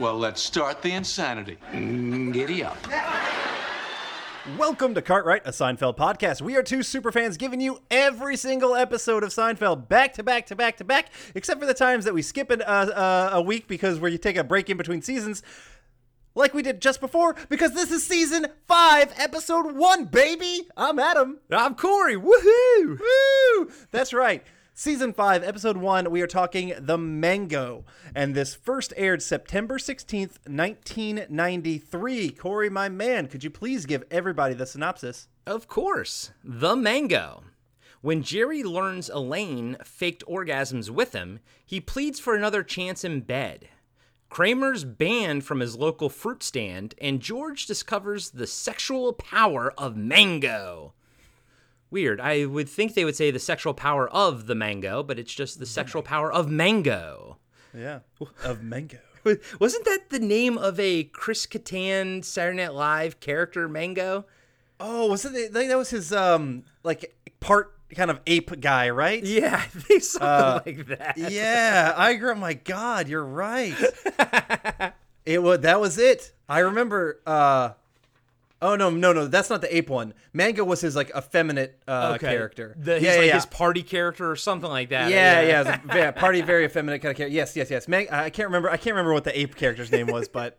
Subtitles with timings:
[0.00, 1.58] Well, let's start the insanity.
[1.72, 2.78] Giddy up.
[4.56, 6.40] Welcome to Cartwright, a Seinfeld podcast.
[6.40, 10.56] We are two superfans giving you every single episode of Seinfeld back to back to
[10.56, 13.68] back to back, except for the times that we skip an, uh, uh, a week
[13.68, 15.42] because where you take a break in between seasons,
[16.34, 20.66] like we did just before, because this is season five, episode one, baby.
[20.78, 21.40] I'm Adam.
[21.50, 22.16] I'm Corey.
[22.16, 22.98] Woohoo!
[22.98, 23.70] Woo!
[23.90, 24.46] That's right.
[24.74, 27.84] Season 5, Episode 1, we are talking The Mango.
[28.14, 32.30] And this first aired September 16th, 1993.
[32.30, 35.28] Corey, my man, could you please give everybody the synopsis?
[35.46, 37.42] Of course, the mango.
[38.00, 43.68] When Jerry learns Elaine faked orgasms with him, he pleads for another chance in bed.
[44.30, 50.94] Kramer's banned from his local fruit stand, and George discovers the sexual power of mango.
[51.90, 52.20] Weird.
[52.20, 55.58] I would think they would say the sexual power of the mango, but it's just
[55.58, 57.38] the sexual power of mango.
[57.74, 58.00] Yeah.
[58.44, 58.98] Of Mango.
[59.60, 64.24] Wasn't that the name of a Chris Kattan Saturday Night Live character, Mango?
[64.78, 65.52] Oh, was it?
[65.52, 69.22] That was his, um, like, part kind of ape guy, right?
[69.22, 71.18] Yeah, I think something like that.
[71.18, 72.34] Yeah, I agree.
[72.34, 73.74] My God, you're right.
[75.26, 76.32] it was that was it.
[76.48, 77.20] I remember.
[77.26, 77.70] uh
[78.62, 79.26] Oh no, no, no!
[79.26, 80.12] That's not the ape one.
[80.34, 82.76] Mango was his like effeminate uh, character.
[82.78, 85.10] The, he's yeah, like yeah, his party character or something like that.
[85.10, 87.34] yeah, yeah, yeah, a very- party, very effeminate kind of character.
[87.34, 87.88] Yes, yes, yes.
[87.88, 88.68] Man- I can't remember.
[88.70, 90.58] I can't remember what the ape character's name was, but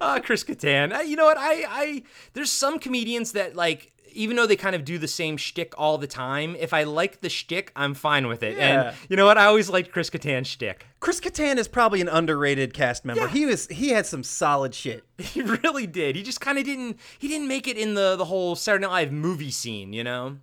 [0.00, 0.96] Uh, Chris Kattan.
[0.96, 1.36] Uh, you know what?
[1.36, 2.02] I, I,
[2.34, 5.98] there's some comedians that like, even though they kind of do the same shtick all
[5.98, 8.56] the time, if I like the shtick, I'm fine with it.
[8.56, 8.88] Yeah.
[8.88, 9.38] And you know what?
[9.38, 10.86] I always liked Chris Kattan's shtick.
[11.00, 13.22] Chris Kattan is probably an underrated cast member.
[13.22, 13.28] Yeah.
[13.28, 13.66] He was.
[13.68, 15.04] He had some solid shit.
[15.18, 16.16] He really did.
[16.16, 16.98] He just kind of didn't.
[17.18, 19.92] He didn't make it in the the whole Saturday Night Live movie scene.
[19.92, 20.38] You know.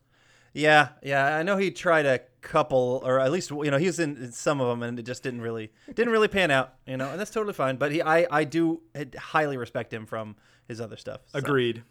[0.53, 1.35] Yeah, yeah.
[1.35, 4.61] I know he tried a couple, or at least you know he was in some
[4.61, 6.75] of them, and it just didn't really didn't really pan out.
[6.85, 7.78] You know, and that's totally fine.
[7.78, 8.81] But he, I, I do
[9.17, 10.35] highly respect him from
[10.67, 11.22] his other stuff.
[11.28, 11.40] so.
[11.40, 11.84] Agreed.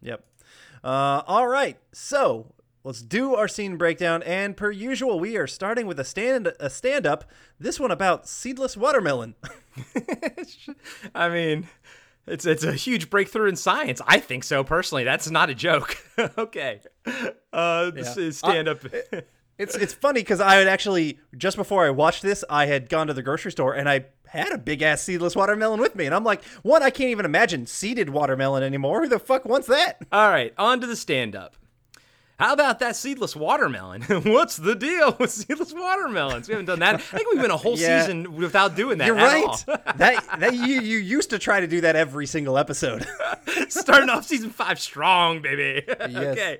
[0.00, 0.22] Yep.
[0.84, 1.78] Uh, all right.
[1.92, 2.52] So
[2.84, 6.68] let's do our scene breakdown, and per usual, we are starting with a stand a
[6.70, 7.24] stand up.
[7.58, 9.34] This one about seedless watermelon.
[11.14, 11.68] I mean,
[12.26, 14.00] it's it's a huge breakthrough in science.
[14.06, 15.04] I think so personally.
[15.04, 15.96] That's not a joke.
[16.38, 16.80] okay.
[17.52, 18.22] Uh, this Yeah.
[18.24, 18.78] is stand up.
[19.58, 23.06] It's it's funny because I had actually just before I watched this, I had gone
[23.06, 26.14] to the grocery store and I had a big ass seedless watermelon with me, and
[26.14, 29.02] I'm like, one, I can't even imagine seeded watermelon anymore.
[29.02, 29.98] Who the fuck wants that?
[30.10, 31.56] All right, on to the stand up.
[32.38, 34.02] How about that seedless watermelon?
[34.24, 36.48] What's the deal with seedless watermelons?
[36.48, 36.96] We haven't done that.
[36.96, 38.00] I think we've been a whole Yeah.
[38.02, 39.06] season without doing that.
[39.06, 39.64] You're right.
[39.96, 43.06] that that you you used to try to do that every single episode.
[43.68, 45.84] Starting off season five strong, baby.
[45.88, 46.58] okay.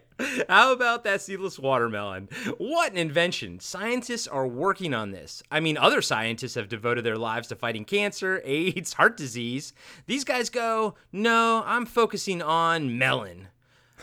[0.48, 2.28] How about that seedless watermelon?
[2.58, 3.58] What an invention.
[3.58, 5.42] Scientists are working on this.
[5.50, 9.72] I mean, other scientists have devoted their lives to fighting cancer, AIDS, heart disease.
[10.06, 13.48] These guys go, no, I'm focusing on melon.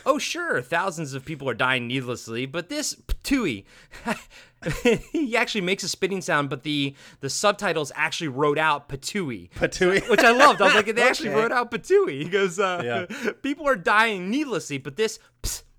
[0.04, 3.64] Oh, sure, thousands of people are dying needlessly, but this Patooey,
[5.12, 9.50] he actually makes a spitting sound, but the the subtitles actually wrote out Patooey.
[9.50, 10.08] Patooey.
[10.08, 10.60] Which I loved.
[10.60, 12.22] I was like, they actually wrote out Patooey.
[12.22, 13.32] He goes, uh, Yeah.
[13.42, 15.18] people are dying needlessly, but this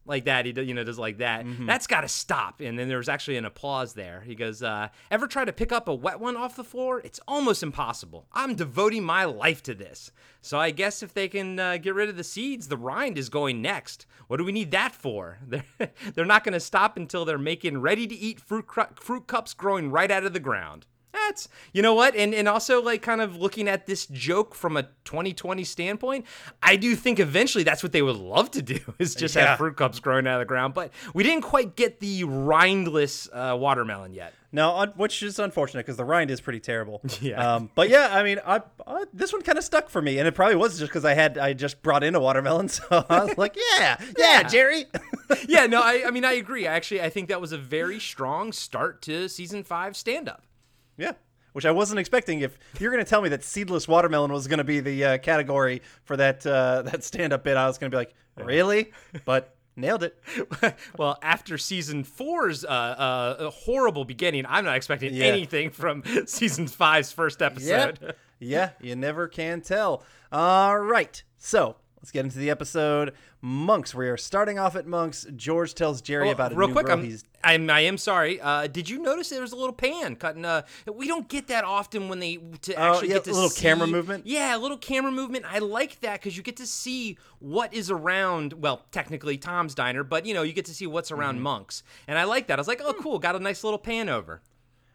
[0.06, 1.46] like that, he you know does like that.
[1.46, 1.66] Mm-hmm.
[1.66, 2.60] That's got to stop.
[2.60, 4.22] And then there was actually an applause there.
[4.22, 7.00] He goes, uh, ever try to pick up a wet one off the floor?
[7.00, 8.28] It's almost impossible.
[8.34, 10.12] I'm devoting my life to this.
[10.42, 13.30] So I guess if they can uh, get rid of the seeds, the rind is
[13.30, 14.06] going next.
[14.28, 15.40] What do we need that for?
[15.48, 15.64] They're
[16.14, 19.54] they're not going to stop until they're making ready to eat fruit cru- fruit cups
[19.54, 20.86] growing right out of the ground.
[21.74, 24.84] You know what, and and also like kind of looking at this joke from a
[25.06, 26.26] 2020 standpoint,
[26.62, 29.48] I do think eventually that's what they would love to do is just Yeah.
[29.50, 30.74] have fruit cups growing out of the ground.
[30.74, 34.34] But we didn't quite get the rindless uh, watermelon yet.
[34.56, 37.02] No, which is unfortunate because the rind is pretty terrible.
[37.22, 37.56] Yeah.
[37.56, 40.28] Um, but yeah, I mean, I, I this one kind of stuck for me, and
[40.28, 43.24] it probably was just because I had I just brought in a watermelon, so I
[43.26, 44.86] was like, yeah, yeah, Jerry.
[45.48, 46.68] yeah, no, I, I mean I agree.
[46.68, 50.44] Actually, I think that was a very strong start to season five stand up.
[50.98, 51.14] Yeah.
[51.54, 52.40] Which I wasn't expecting.
[52.42, 55.18] If you're going to tell me that seedless watermelon was going to be the uh,
[55.20, 58.92] category for that uh, that stand up bit, I was going to be like, really?
[59.24, 60.18] But nailed it.
[60.98, 65.26] well, after season four's uh, uh, horrible beginning, I'm not expecting Yeah.
[65.26, 68.00] anything from season five's first episode.
[68.02, 70.04] Yeah, yeah, you never can tell.
[70.32, 73.14] All right, so let's get into the episode.
[73.42, 73.96] Monks.
[73.96, 75.26] We are starting off at Monks.
[75.38, 78.42] George tells Jerry Well, about a real new quick, I'm, he's I'm I am sorry.
[78.42, 80.44] Uh, did you notice there was a little pan cutting?
[80.44, 80.64] Uh,
[80.94, 83.50] we don't get that often when they to Oh, actually yeah, get to a little
[83.50, 84.28] see- camera movement?
[84.28, 85.46] Yeah, a little camera movement.
[85.48, 88.54] I like that because you get to see what is around.
[88.54, 91.44] Well, technically Tom's diner, but you know you get to see what's around Mm-hmm.
[91.44, 92.60] Monks, and I like that.
[92.60, 92.88] I was like, Hmm.
[92.88, 94.42] oh, cool, got a nice little pan over.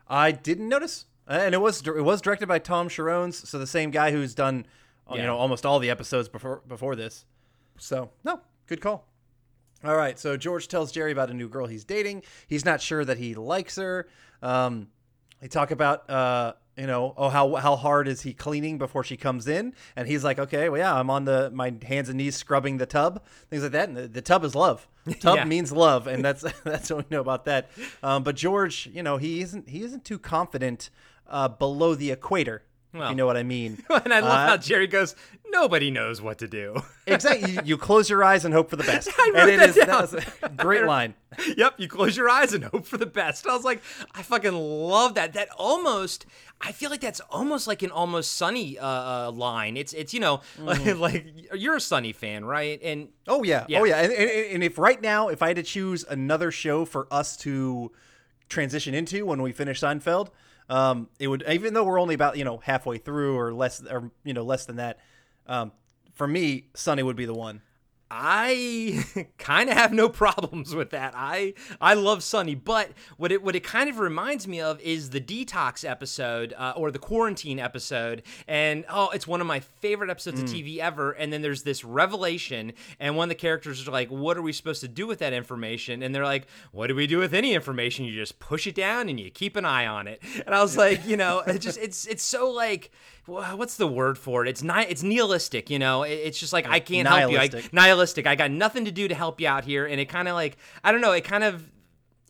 [0.06, 3.66] I didn't notice, Uh, and it was it was directed by Tom Cherones, so the
[3.66, 4.70] same guy who's done uh,
[5.10, 5.26] you Yeah.
[5.26, 7.24] know almost all the episodes before before this.
[7.78, 9.06] So no, good call.
[9.84, 12.24] All right, so George tells Jerry about a new girl he's dating.
[12.48, 14.08] He's not sure that he likes her.
[14.42, 14.88] Um,
[15.40, 19.16] they talk about uh, you know oh how how hard is he cleaning before she
[19.16, 22.34] comes in, and he's like, okay, well yeah, I'm on the my hands and knees
[22.36, 23.88] scrubbing the tub, things like that.
[23.88, 24.88] And the, the tub is love.
[25.20, 25.44] Tub Yeah.
[25.44, 27.70] means love, and that's that's what we know about that.
[28.02, 30.90] Um, but George, you know, he isn't he isn't too confident
[31.28, 32.64] uh, below the equator.
[32.94, 33.10] Well.
[33.10, 33.84] you know what I mean.
[33.90, 35.14] and I love Uh, how Jerry goes,
[35.50, 36.74] nobody knows what to do.
[37.06, 37.52] exactly.
[37.52, 39.10] You, you close your eyes and hope for the best.
[39.18, 39.68] I wrote and it that
[40.04, 40.50] is that down.
[40.50, 41.14] a great line.
[41.56, 43.46] yep, you close your eyes and hope for the best.
[43.46, 43.82] I was like,
[44.14, 45.34] I fucking love that.
[45.34, 46.24] That almost,
[46.62, 49.76] I feel like that's almost like an almost sunny uh, uh, line.
[49.76, 50.98] It's it's you know Mm-hmm.
[50.98, 52.80] like, you're a Sunny fan, right?
[52.82, 53.80] And Oh yeah, Yeah.
[53.80, 53.98] oh yeah.
[54.00, 57.36] And, and, and if right now, if I had to choose another show for us
[57.38, 57.92] to
[58.48, 60.30] transition into when we finish Seinfeld,
[60.68, 64.10] um, it would even though we're only about you know halfway through or less or
[64.24, 64.98] you know less than that.
[65.46, 65.72] Um,
[66.14, 67.62] for me, Sunny would be the one.
[68.10, 69.04] I
[69.38, 71.12] kind of have no problems with that.
[71.16, 75.10] I I love Sunny, but what it what it kind of reminds me of is
[75.10, 80.10] the detox episode uh, or the quarantine episode, and oh, it's one of my favorite
[80.10, 81.12] episodes of TV ever.
[81.12, 84.52] And then there's this revelation, and one of the characters are like, "What are we
[84.52, 87.54] supposed to do with that information?" And they're like, "What do we do with any
[87.54, 88.04] information?
[88.06, 90.76] You just push it down and you keep an eye on it." And I was
[90.76, 92.90] like, you know, it just it's it's so like.
[93.28, 94.48] Wha- What's the word for it?
[94.48, 96.02] It's ni- It's nihilistic, you know.
[96.02, 97.38] It's just like I can't help you.
[97.38, 98.26] I, Nihilistic.
[98.26, 100.56] I got nothing to do to help you out here, and it kind of like
[100.82, 101.12] I don't know.
[101.12, 101.70] It kind of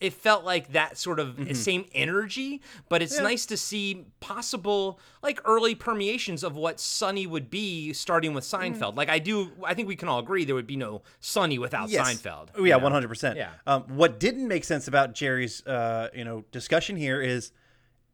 [0.00, 1.54] it felt like that sort of Mm-hmm.
[1.54, 7.50] same energy, but it's nice to see possible like early permeations of what Sunny would
[7.50, 8.76] be starting with Mm.
[8.78, 8.96] Seinfeld.
[8.96, 11.88] Like I do, I think we can all agree there would be no Sunny without
[11.90, 12.50] Seinfeld.
[12.54, 13.36] Oh yeah, one hundred percent.
[13.38, 13.50] Yeah.
[13.66, 17.50] Um, what didn't make sense about Jerry's uh, you know discussion here is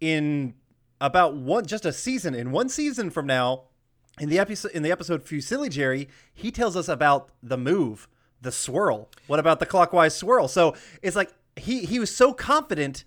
[0.01, 0.55] in
[1.00, 3.64] about one just a season in one season from now
[4.20, 8.08] in the episode in the episode Fusilli Jerry he tells us about the move
[8.41, 9.08] the swirl.
[9.26, 10.49] What about the clockwise swirl?
[10.49, 13.05] So it's like he he was so confident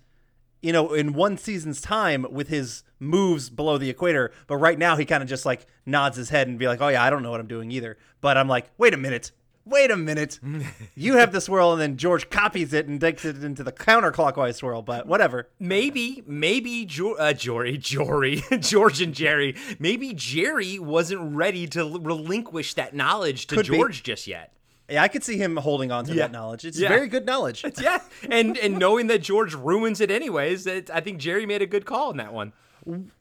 [0.60, 4.32] you know, in one season's time with his moves below the equator.
[4.46, 6.88] But right now, he kind of just like nods his head and be like, "Oh
[6.88, 9.30] yeah, I don't know what I'm doing either." But I'm like, "Wait a minute,
[9.68, 10.40] wait a minute,
[10.94, 14.54] you have the swirl," and then George copies it and takes it into the counterclockwise
[14.56, 14.82] swirl.
[14.82, 15.48] But whatever.
[15.60, 19.54] Maybe, maybe jo- uh, Jory, Jory, George and Jerry.
[19.78, 23.76] Maybe Jerry wasn't ready to relinquish that knowledge to Could be.
[23.76, 24.52] George just yet.
[24.90, 26.22] Yeah, I could see him holding on to Yeah.
[26.22, 26.64] that knowledge.
[26.64, 26.88] It's Yeah.
[26.88, 27.62] very good knowledge.
[27.80, 27.98] Yeah,
[28.30, 31.84] and and knowing that George ruins it anyways, it, I think Jerry made a good
[31.84, 32.52] call in that one.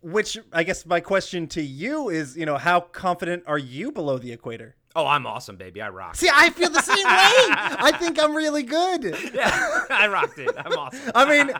[0.01, 4.17] Which I guess my question to you is, you know, how confident are you below
[4.17, 4.75] the equator?
[4.95, 5.81] Oh, I'm awesome, baby.
[5.81, 6.15] I rock.
[6.15, 7.03] See, I feel the same way.
[7.05, 9.15] I think I'm really good.
[9.33, 10.49] Yeah, I rocked it.
[10.57, 11.11] I'm awesome.
[11.13, 11.55] I mean,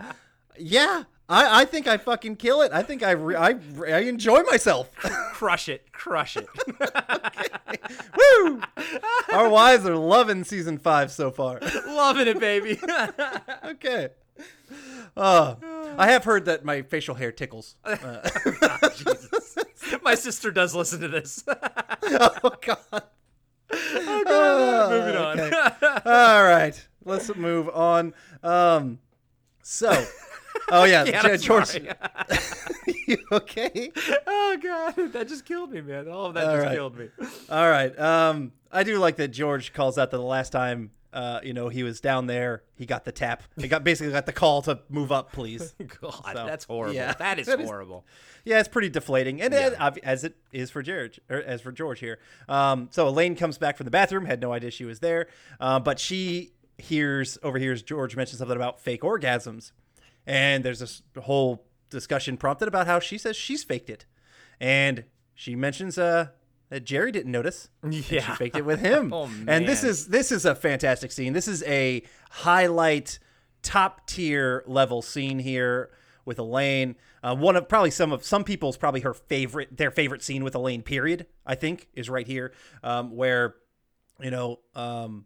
[0.58, 2.72] yeah, I, I think I fucking kill it.
[2.74, 3.56] I think I, re- I,
[3.88, 4.90] I enjoy myself.
[5.34, 6.48] Crush it, crush it.
[8.18, 8.62] Woo!
[9.32, 11.60] Our wives are loving season five so far.
[11.86, 12.80] Loving it, baby.
[13.64, 14.10] Okay.
[15.16, 15.56] Uh,
[15.98, 17.76] I have heard that my facial hair tickles.
[18.96, 19.57] Jesus.
[20.02, 21.44] My sister does listen to this.
[21.48, 23.04] oh God.
[23.71, 25.40] Moving on.
[25.40, 25.52] okay.
[26.06, 28.14] All right, let's move on.
[28.44, 29.00] Um,
[29.62, 30.06] so,
[30.69, 31.76] oh yeah, Yeah, George.
[33.07, 33.92] you okay?
[34.26, 36.07] oh god, that just killed me, man.
[36.09, 36.76] All of that All just right.
[36.76, 37.09] killed me.
[37.50, 37.97] All right.
[38.00, 41.68] Um, I do like that George calls out that the last time, uh, you know,
[41.68, 43.42] he was down there, he got the tap.
[43.59, 45.74] He got basically got the call to move up, please.
[46.02, 46.94] God, So, that's horrible.
[46.95, 47.14] yeah.
[47.14, 48.06] that is That is- horrible.
[48.45, 49.90] Yeah, it's pretty deflating, and Yeah.
[49.95, 52.19] it- as it is for George, or as for George here.
[52.47, 55.28] Um, so Elaine comes back from the bathroom, had no idea she was there,
[55.59, 59.71] uh, but she hears overhears George mention something about fake orgasms,
[60.28, 64.06] and there's this whole discussion prompted about how she says she's faked it,
[64.59, 66.28] and she mentions uh,
[66.69, 67.69] that Jerry didn't notice.
[67.81, 68.36] and she Yeah.
[68.36, 69.12] faked it with him.
[69.14, 69.47] Oh, man!
[69.50, 71.33] And this is this is a fantastic scene.
[71.33, 73.19] This is a highlight,
[73.62, 75.90] top tier level scene here
[76.26, 76.95] with Elaine.
[77.24, 80.56] Uh, one of probably some of some people's probably her favorite, their favorite scene with
[80.56, 80.81] Elaine.
[80.81, 81.26] Period.
[81.45, 83.56] I think is right here, um, where
[84.21, 85.26] you know um,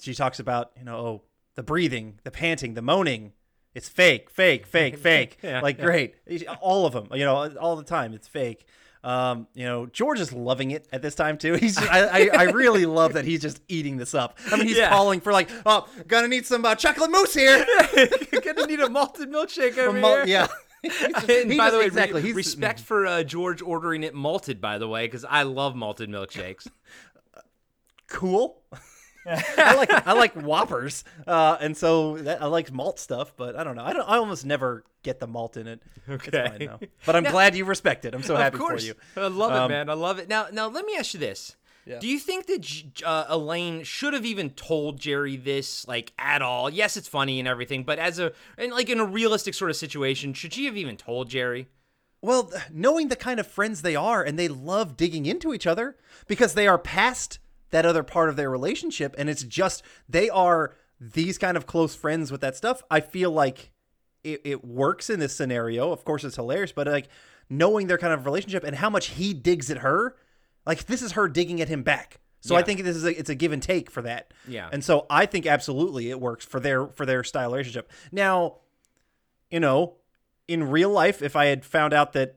[0.00, 1.22] she talks about you know oh,
[1.54, 3.32] the breathing, the panting, the moaning.
[3.74, 5.38] It's fake, fake, fake, fake.
[5.42, 5.84] Yeah, like yeah.
[5.84, 6.14] great,
[6.62, 7.08] all of them.
[7.12, 8.14] You know, all the time.
[8.14, 8.66] It's fake.
[9.04, 11.54] Um, you know, George is loving it at this time too.
[11.60, 14.38] He's just, I, I I really love that he's just eating this up.
[14.50, 14.88] I mean, he's Yeah.
[14.88, 17.64] calling for like, oh, gonna need some uh, chocolate mousse here.
[18.42, 20.26] Gonna need a malted milkshake over Mal- here.
[20.26, 20.46] yeah.
[20.84, 22.22] Just- And by the way, exactly.
[22.22, 24.60] re- respect for uh, George ordering it malted.
[24.60, 26.66] By the way, because I love malted milkshakes.
[28.08, 28.62] cool.
[29.26, 33.64] I like I like Whoppers, uh, and so that, I like malt stuff, but I
[33.64, 33.84] don't know.
[33.84, 34.08] I don't.
[34.08, 35.82] I almost never get the malt in it.
[36.08, 36.66] It's Okay.
[36.68, 36.88] fine.
[37.04, 38.14] But I'm glad you respect it.
[38.14, 39.24] I'm so happy of course, for you.
[39.24, 39.90] I love it, Um, man.
[39.90, 40.28] I love it.
[40.28, 41.56] Now, now let me ask you this:
[42.00, 46.70] Do you think that uh, Elaine should have even told Jerry this, like at all?
[46.70, 49.76] Yes, it's funny and everything, but as a and like in a realistic sort of
[49.76, 51.68] situation, should she have even told Jerry?
[52.22, 55.96] Well, knowing the kind of friends they are, and they love digging into each other
[56.26, 57.38] because they are past
[57.70, 61.94] that other part of their relationship, and it's just they are these kind of close
[61.94, 62.82] friends with that stuff.
[62.90, 63.70] I feel like
[64.24, 65.92] it, it works in this scenario.
[65.92, 67.08] Of course, it's hilarious, but like
[67.48, 70.16] knowing their kind of relationship and how much he digs at her,
[70.64, 72.20] like this is her digging at him back.
[72.40, 74.32] So I think this is a, it's a give and take for that.
[74.46, 74.68] Yeah.
[74.72, 77.90] And so I think absolutely it works for their for their style relationship.
[78.12, 78.58] Now,
[79.50, 79.96] you know,
[80.46, 82.36] in real life, if I had found out that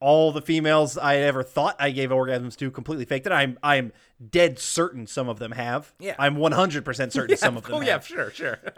[0.00, 3.92] all the females I ever thought I gave orgasms to completely faked it, I'm I'm
[4.30, 5.92] dead certain some of them have.
[5.98, 6.14] Yeah.
[6.18, 7.82] I'm 100% certain some of them have.
[7.82, 8.58] oh yeah, sure, sure.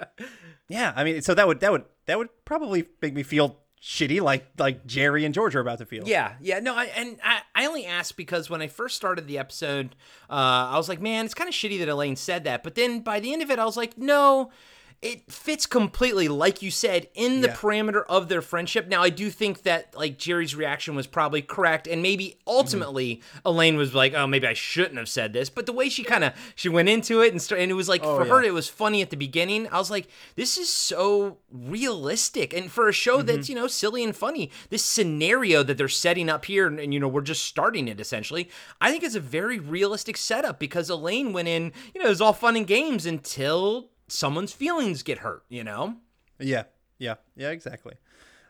[0.70, 4.20] Yeah, I mean, so that would that would that would probably make me feel shitty
[4.20, 6.06] like like Jerry and George are about to feel.
[6.06, 9.38] Yeah, yeah, no, I, and I, I only asked because when I first started the
[9.38, 9.96] episode,
[10.28, 12.62] uh, I was like, man, it's kind of shitty that Elaine said that.
[12.62, 14.50] But then by the end of it, I was like, no,
[15.00, 17.54] it fits completely, like you said, in the Yeah.
[17.54, 18.88] parameter of their friendship.
[18.88, 23.76] Now, I do think that like Jerry's reaction was probably correct, and maybe ultimately Elaine
[23.76, 25.50] was like, oh, maybe I shouldn't have said this.
[25.50, 27.88] But the way she kind of she went into it and st- and it was
[27.88, 29.68] like for oh, her, it was funny at the beginning.
[29.68, 33.26] I was like, this is so realistic, and for a show mm-hmm.
[33.26, 36.92] that's you know silly and funny, this scenario that they're setting up here, and, and,
[36.92, 38.50] you know we're just starting it essentially.
[38.80, 42.20] I think it's a very realistic setup because Elaine went in, you know, it was
[42.20, 45.44] all fun and games until someone's feelings get hurt.
[45.48, 45.96] You know.
[46.38, 46.64] Yeah,
[46.98, 47.94] yeah, yeah, exactly.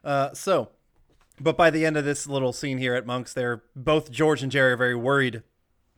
[0.05, 0.71] Uh, so,
[1.41, 4.53] but by the end of this little scene here at Monk's, they're both George and
[4.53, 5.43] Jerry are very worried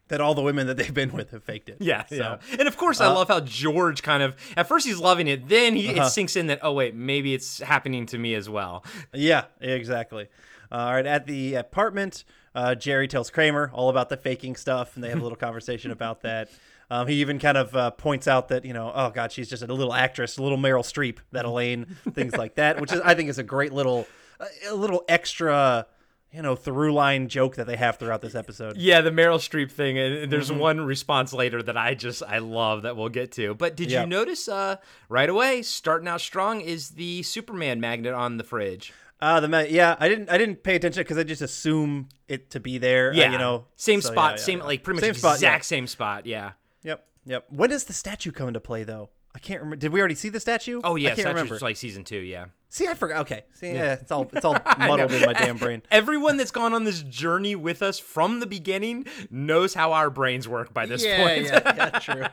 [0.08, 1.78] that all the women that they've been with have faked it.
[1.80, 2.36] Yeah, so, yeah.
[2.58, 5.74] And of course, I love how George kind of at first he's loving it, then
[5.74, 8.84] he it sinks in that oh wait, maybe it's happening to me as well.
[9.14, 10.28] Yeah, exactly.
[10.70, 12.24] Uh, all right, at the apartment,
[12.54, 15.90] uh, Jerry tells Kramer all about the faking stuff, and they have a little conversation
[15.90, 16.50] about that.
[16.90, 19.62] Um, he even kind of uh, points out that you know, oh god, she's just
[19.62, 23.14] a little actress, a little Meryl Streep, that Elaine, things like that, which is I
[23.14, 24.06] think is a great little,
[24.68, 25.86] a little extra,
[26.32, 28.76] you know, through line joke that they have throughout this episode.
[28.76, 29.98] Yeah, the Meryl Streep thing.
[29.98, 30.58] And there's Mm-hmm.
[30.60, 33.54] one response later that I just I love that we'll get to.
[33.54, 34.00] But did Yeah.
[34.02, 34.76] you notice uh
[35.08, 38.92] right away, starting out strong is the Superman magnet on the fridge.
[39.22, 42.50] Uh, the ma- yeah, I didn't I didn't pay attention because I just assume it
[42.50, 43.10] to be there.
[43.10, 44.64] uh, Yeah, you know, same so, spot, yeah, same yeah.
[44.64, 45.66] like pretty much Same spot, exact yeah.
[45.66, 46.26] same spot.
[46.26, 46.52] Yeah.
[47.24, 47.46] Yep.
[47.50, 49.10] When does the statue come into play though?
[49.34, 49.76] I can't remember.
[49.76, 50.80] Did we already see the statue?
[50.82, 51.58] Oh yeah, I can't remember.
[51.60, 52.18] like season two.
[52.18, 52.46] Yeah.
[52.72, 53.22] See, I forgot.
[53.22, 55.82] Okay, see, yeah, it's all it's all muddled in my damn brain.
[55.90, 60.46] Everyone that's gone on this journey with us from the beginning knows how our brains
[60.46, 61.46] work by this yeah, point.
[61.46, 62.24] yeah, yeah, true.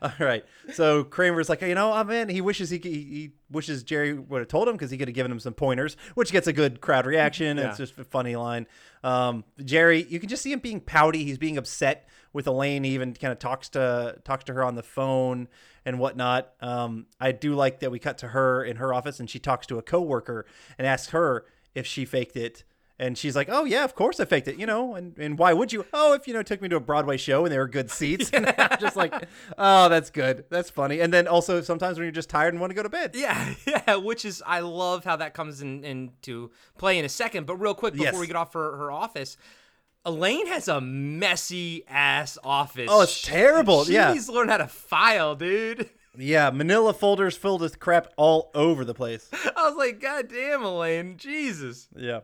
[0.00, 0.44] All right.
[0.74, 4.12] So Kramer's like, you know, oh man, he wishes he could- he, he wishes Jerry
[4.12, 6.52] would have told him because he could have given him some pointers, which gets a
[6.52, 7.56] good crowd reaction.
[7.56, 7.70] Yeah.
[7.70, 8.68] It's just a funny line.
[9.02, 11.24] Um, Jerry, you can just see him being pouty.
[11.24, 12.84] He's being upset with Elaine.
[12.84, 15.48] He even kind of talks to talks to her on the phone
[15.84, 16.52] and whatnot.
[16.60, 19.66] Um, I do like that we cut to her in her office and she talks
[19.68, 20.46] to a coworker
[20.78, 21.44] and asks her
[21.74, 22.62] if she faked it.
[22.98, 24.94] And she's like, "Oh yeah, of course I faked it, you know.
[24.94, 25.86] And and why would you?
[25.94, 28.30] Oh, if you know, took me to a Broadway show and there were good seats.
[28.34, 29.14] And I'm just like,
[29.56, 31.00] oh, that's good, that's funny.
[31.00, 33.12] And then also sometimes when you're just tired and want to go to bed.
[33.14, 37.46] Yeah, yeah, which is I love how that comes in into play in a second.
[37.46, 38.20] But real quick before Yes.
[38.20, 39.38] we get off her, her office,
[40.04, 42.88] Elaine has a messy ass office.
[42.90, 44.12] Oh, it's terrible, She yeah.
[44.12, 45.88] needs to learn how to file, dude.
[46.16, 49.28] Yeah, Manila folders filled with crap all over the place.
[49.56, 51.88] I was like, God damn, Elaine, Jesus.
[51.96, 52.20] Yeah,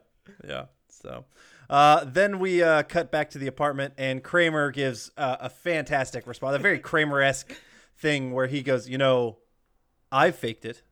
[0.47, 0.65] yeah.
[0.89, 1.25] So
[1.71, 6.27] uh, then we uh, cut back to the apartment, and Kramer gives uh, a fantastic
[6.27, 7.53] response, a very Kramer esque
[7.97, 9.39] thing where he goes, "You know,
[10.11, 10.83] I faked it."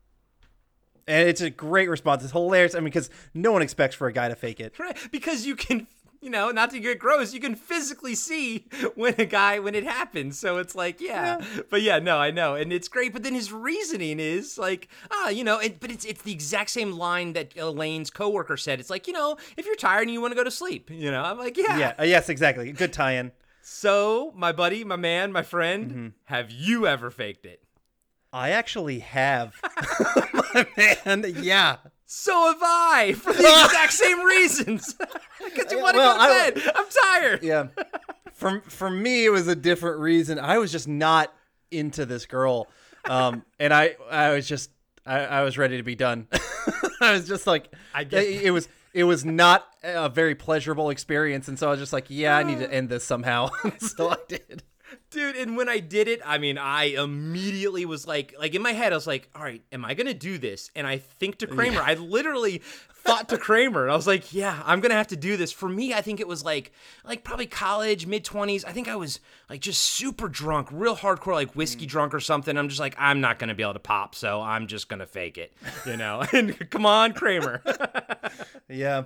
[1.06, 2.22] And it's a great response.
[2.22, 2.74] It's hilarious.
[2.74, 4.78] I mean, because no one expects for a guy to fake it.
[4.78, 4.96] Right?
[5.12, 5.86] Because you can,
[6.25, 8.66] you know, not to get gross, you can physically see
[8.97, 10.38] when a guy when it happens.
[10.38, 11.40] So it's like, yeah.
[11.71, 13.12] But yeah, no, I know, and it's great.
[13.12, 16.71] But then his reasoning is like, ah, you know, it, but it's it's the exact
[16.71, 18.81] same line that Elaine's coworker said.
[18.81, 21.11] It's like, you know, if you're tired and you want to go to sleep, you
[21.11, 21.78] know, I'm like, yeah.
[21.78, 21.93] Yeah.
[22.00, 22.73] uh, yes, exactly.
[22.73, 23.31] Good tie-in.
[23.66, 26.07] So, my buddy, my man, my friend, Mm-hmm.
[26.25, 27.62] have you ever faked it?
[28.33, 29.54] I actually have,
[30.54, 31.25] my man.
[31.38, 34.94] Yeah, So have I, for the exact same reasons.
[35.44, 36.73] Because you want to well, go I- to bed.
[36.75, 37.42] I'm tired.
[37.42, 37.66] Yeah.
[38.32, 40.38] For for me, it was a different reason.
[40.38, 41.32] I was just not
[41.70, 42.68] into this girl,
[43.04, 44.70] um, and I I was just
[45.04, 46.28] I, I was ready to be done.
[47.00, 50.88] I was just like, I get it, it was it was not a very pleasurable
[50.90, 53.50] experience, and so I was just like, yeah, I need to end this somehow.
[53.78, 54.62] so I did.
[55.10, 58.72] Dude, and when I did it, I mean, I immediately was like, like in my
[58.72, 60.70] head, I was like, all right, am I gonna do this?
[60.74, 62.62] And I think to Kramer, I literally
[63.04, 65.52] thought to Kramer, and I was like, yeah, I'm gonna have to do this.
[65.52, 66.72] For me, I think it was like,
[67.04, 68.64] like probably college, mid twenties.
[68.64, 71.90] I think I was like just super drunk, real hardcore, like whiskey mm.
[71.90, 72.56] drunk or something.
[72.56, 75.38] I'm just like, I'm not gonna be able to pop, so I'm just gonna fake
[75.38, 75.52] it,
[75.86, 76.22] you know.
[76.32, 77.62] and come on, Kramer.
[78.68, 79.04] Yeah.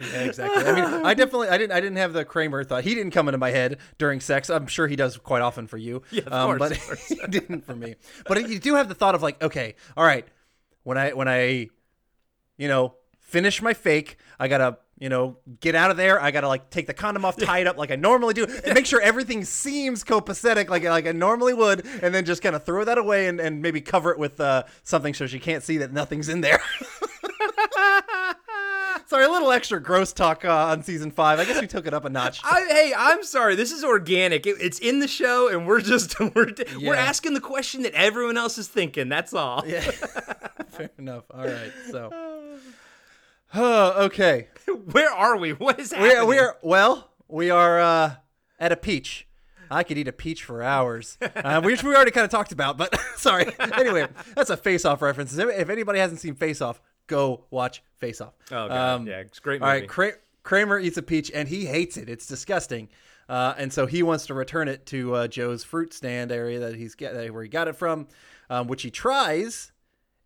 [0.00, 0.64] Yeah, exactly.
[0.64, 2.84] I mean, I definitely, I didn't, I didn't have the Kramer thought.
[2.84, 4.50] He didn't come into my head during sex.
[4.50, 6.02] I'm sure he does quite often for you.
[6.10, 7.08] Yeah, of um, course, but of course.
[7.08, 7.96] he didn't for me.
[8.26, 10.26] But you do have the thought of like, okay, all right,
[10.82, 11.68] when I, when I,
[12.56, 16.20] you know, finish my fake, I gotta, you know, get out of there.
[16.20, 18.74] I gotta like take the condom off, tie it up like I normally do, and
[18.74, 22.64] make sure everything seems copacetic like like I normally would, and then just kind of
[22.64, 25.78] throw that away and, and maybe cover it with uh, something so she can't see
[25.78, 26.60] that nothing's in there.
[29.10, 31.40] Sorry, a little extra gross talk uh, on season five.
[31.40, 32.40] I guess we took it up a notch.
[32.44, 33.56] I, hey, I'm sorry.
[33.56, 34.46] This is organic.
[34.46, 38.36] It- it's in the show, and we're just we're we're asking the question that everyone
[38.36, 39.08] else is thinking.
[39.08, 39.64] That's all.
[39.66, 39.80] Yeah.
[40.68, 41.24] Fair enough.
[41.34, 41.72] All right.
[41.90, 42.12] So.
[43.52, 44.46] Oh, okay.
[44.92, 45.54] Where are we?
[45.54, 47.10] What is We're, we are well.
[47.26, 48.14] We are uh,
[48.60, 49.26] at a peach.
[49.72, 52.76] I could eat a peach for hours, uh, which we already kind of talked about.
[52.78, 53.46] But sorry.
[53.58, 55.36] Anyway, that's a Face Off reference.
[55.36, 58.34] If anybody hasn't seen Face Off, go watch Face Off.
[58.50, 59.06] Oh, God.
[59.06, 59.92] Yeah, it's great All right, movie.
[59.92, 62.08] Kra- Kramer eats a peach and he hates it.
[62.08, 62.88] It's disgusting.
[63.28, 66.74] Uh, and so he wants to return it to uh, Joe's fruit stand area that
[66.74, 68.08] he's get where he got it from,
[68.48, 69.70] um, which he tries,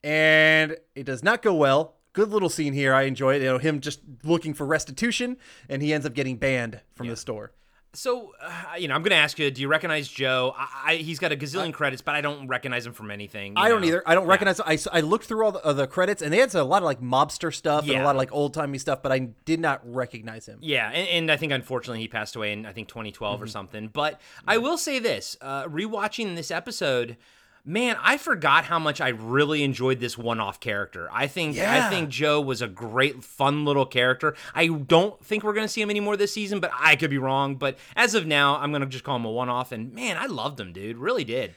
[0.03, 1.97] and it does not go well.
[2.15, 2.95] Good little scene here.
[2.95, 3.43] I enjoy it.
[3.43, 5.37] You know, him just looking for restitution,
[5.69, 7.53] and he ends up getting banned from the store.
[7.95, 10.55] So, uh, you know, I'm going to ask you: Do you recognize Joe?
[10.57, 13.55] I, I, he's got a gazillion credits, but I don't recognize him from anything.
[13.57, 14.03] I don't either.
[14.07, 14.31] I don't Yeah.
[14.31, 14.61] recognize.
[14.61, 16.87] I, I looked through all the, uh, the credits, and they had a lot of
[16.87, 19.81] like mobster stuff and a lot of like old timey stuff, but I did not
[19.85, 20.59] recognize him.
[20.61, 23.43] Yeah, and, and I think unfortunately he passed away in I think 2012 Mm-hmm.
[23.45, 23.89] or something.
[23.89, 27.17] But I will say this: uh, rewatching this episode,
[27.65, 31.09] man, I forgot how much I really enjoyed this one-off character.
[31.11, 34.35] I think I think Joe was a great, fun little character.
[34.55, 37.57] I don't think we're gonna see him anymore this season, but I could be wrong.
[37.57, 39.73] But as of now, I'm gonna just call him a one-off.
[39.73, 40.99] And man, I loved him, dude.
[40.99, 41.55] Really did.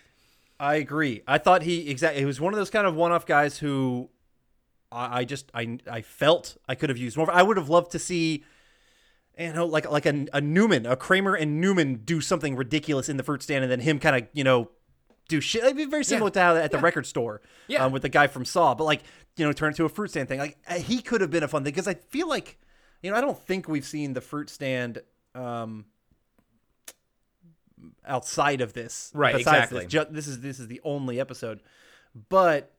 [0.59, 1.21] I agree.
[1.27, 2.21] I thought he exactly.
[2.21, 4.09] He was one of those kind of one-off guys who
[4.91, 7.29] I, I just I I felt I could have used more.
[7.31, 8.43] I would have loved to see,
[9.37, 13.17] you know, like like a, a Newman, a Kramer and Newman do something ridiculous in
[13.17, 14.69] the fruit stand, and then him kind of you know
[15.27, 15.63] do shit.
[15.63, 17.83] It'd be very similar to how at the record store, Yeah.
[17.85, 19.03] um, with the guy from Saw, but like
[19.35, 20.39] you know, turn it to a fruit stand thing.
[20.39, 22.57] Like uh, he could have been a fun thing because I feel like,
[23.03, 24.99] you know, I don't think we've seen the fruit stand.
[25.35, 25.85] Um,
[28.05, 29.85] outside of this Right, besides exactly.
[29.85, 31.61] this, this is this is the only episode
[32.29, 32.71] but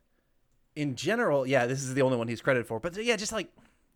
[0.74, 3.48] in general yeah this is the only one he's credited for but yeah just like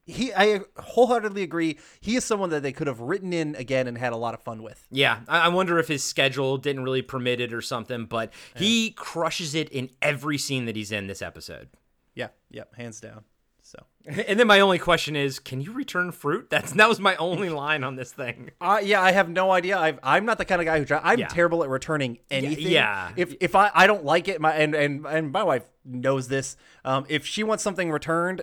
[0.05, 3.97] he i wholeheartedly agree he is someone that they could have written in again and
[3.99, 7.03] had a lot of fun with Yeah, I I wonder if his schedule didn't really
[7.03, 11.23] permit it or something, but he crushes it in every scene that he's in this
[11.23, 11.69] episode.
[12.15, 13.25] yeah yeah hands down
[13.63, 13.79] so
[14.29, 16.51] And then my only question is, can you return fruit?
[16.51, 18.51] That's that was my only line on this thing.
[18.61, 21.01] uh, yeah i have no idea I've, i'm not the kind of guy who try
[21.05, 21.29] i'm Yeah.
[21.29, 23.13] terrible at returning anything yeah.
[23.17, 26.57] if if i i don't like it my and and, and my wife knows this
[26.85, 28.43] um if she wants something returned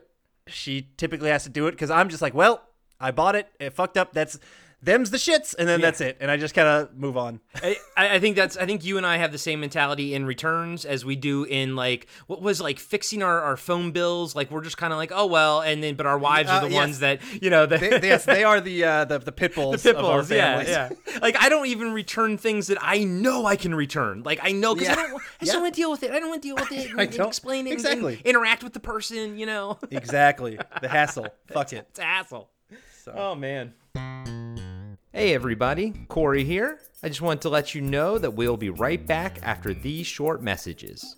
[0.52, 2.62] she typically has to do it because i'm just like well
[3.00, 3.48] i bought it.
[3.60, 4.14] It fucked up.
[4.14, 4.40] That's
[4.82, 7.76] them's the shits and then that's it and i just kind of move on I,
[7.98, 11.04] I think that's I think you and I have the same mentality in returns as
[11.04, 14.36] we do in like what was like fixing our, our phone bills.
[14.36, 16.62] Like we're just kind of like oh well, and then but our wives are Uh,
[16.62, 16.76] the yes.
[16.76, 19.84] ones that you know that they, yes, they are the uh, the the pit bulls,
[19.84, 20.32] pit of our bulls.
[20.32, 20.90] Yeah, yeah.
[21.22, 24.24] Like I don't even return things that I know I can return.
[24.24, 25.14] Like I know because I don't.
[25.16, 25.54] I just Yeah.
[25.54, 26.12] don't want to deal with it.
[26.12, 26.90] I don't want to deal with it.
[26.92, 27.74] And, and explain it.
[27.74, 28.16] exactly.
[28.18, 29.38] And interact with the person.
[29.38, 29.78] You know.
[29.92, 30.58] exactly.
[30.82, 31.28] The hassle.
[31.48, 31.86] Fuck it.
[31.90, 32.50] It's a hassle.
[33.14, 33.74] Oh man.
[35.12, 36.80] Hey everybody, Corey here.
[37.02, 40.44] I just want to let you know that we'll be right back after these short
[40.44, 41.16] messages.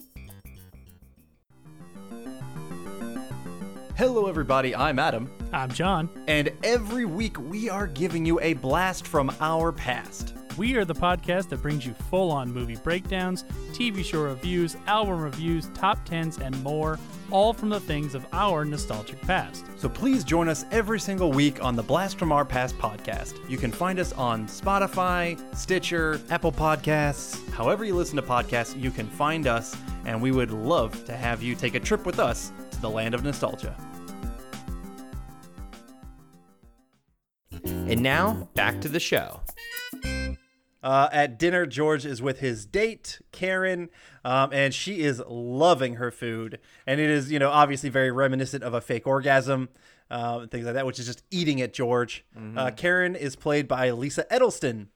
[3.97, 4.73] Hello, everybody.
[4.73, 6.10] I'm Adam, I'm John.
[6.27, 10.36] and every week we are giving you a blast from our past.
[10.57, 15.21] We are the podcast that brings you full on movie breakdowns, TV show reviews, album
[15.21, 19.65] reviews, top tens, and more, all from the things of our nostalgic past.
[19.77, 23.37] So please join us every single week on the Blast from Our Past podcast.
[23.49, 27.49] You can find us on Spotify, Stitcher, Apple Podcasts.
[27.51, 31.41] However, you listen to podcasts, you can find us, and we would love to have
[31.41, 33.75] you take a trip with us to the land of nostalgia.
[37.63, 39.41] And now, back to the show.
[40.83, 43.89] Uh, at dinner, George is with his date, Karen,
[44.25, 46.57] um, and she is loving her food.
[46.87, 49.69] And it is, you know, obviously very reminiscent of a fake orgasm,
[50.09, 52.25] uh, and things like that, which is just eating at George.
[52.57, 54.87] Uh, Karen is played by Lisa Edelstein,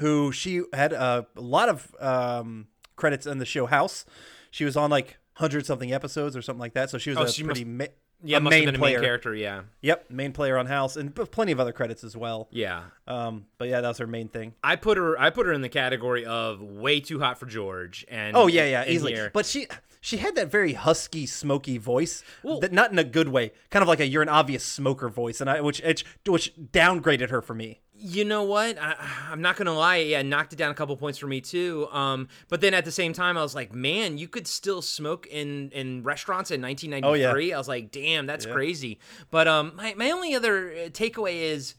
[0.00, 2.66] who she had a lot of um,
[2.96, 4.04] credits in the show House.
[4.50, 6.90] She was on like hundred something episodes or something like that.
[6.90, 8.98] So she was Oh, a she pretty must- ma- Yeah, must main have been player.
[8.98, 9.34] a main character.
[9.34, 12.48] Yeah, Yep, main player on House, and plenty of other credits as well.
[12.50, 12.84] yeah.
[13.06, 14.54] Um, but yeah, that was her main thing.
[14.62, 15.18] I put her.
[15.20, 18.04] I put her in the category of way too hot for George.
[18.08, 19.12] And Oh yeah, yeah, easily.
[19.14, 19.66] here- But she
[20.00, 23.82] she had that very husky, smoky voice, Well- that not in a good way, kind
[23.82, 27.42] of like a you're an obvious smoker voice, and I which which, which downgraded her
[27.42, 27.80] for me.
[28.04, 28.78] You know what?
[28.80, 28.96] I,
[29.30, 29.98] I'm not gonna lie.
[29.98, 31.88] Yeah, knocked it down a couple points for me too.
[31.92, 35.26] Um, but then at the same time, I was like, man, you could still smoke
[35.28, 37.28] in in restaurants in 1993.
[37.28, 37.54] Oh, yeah.
[37.54, 38.98] I was like, damn, that's crazy.
[39.30, 41.74] But um, my my only other uh, takeaway is,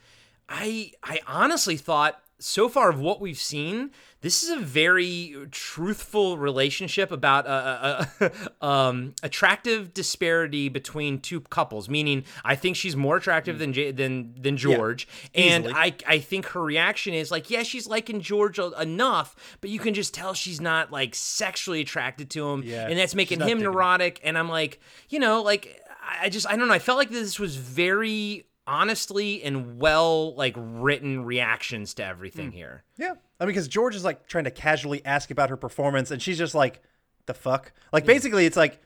[0.48, 3.92] I I honestly thought so far of what we've seen,
[4.24, 8.32] this is a very truthful relationship about a, a,
[8.62, 11.88] a um, attractive disparity between two couples.
[11.88, 15.68] Meaning, I think she's more attractive than J- than than George, and.
[15.84, 19.94] I I think her reaction is like, yeah, she's liking George enough, but you can
[19.94, 23.62] just tell she's not like sexually attracted to him, Yeah, and that's making him digging
[23.62, 23.64] it.
[23.66, 24.22] neurotic.
[24.24, 25.78] And I'm like, you know, like
[26.22, 26.74] I just I don't know.
[26.74, 32.56] I felt like this was very honestly and well like written reactions to everything Hmm.
[32.58, 32.84] here.
[32.98, 36.22] Yeah, I mean, because George is like trying to casually ask about her performance, and
[36.22, 36.82] she's just like,
[37.26, 38.82] "The fuck!" Like basically, it's like,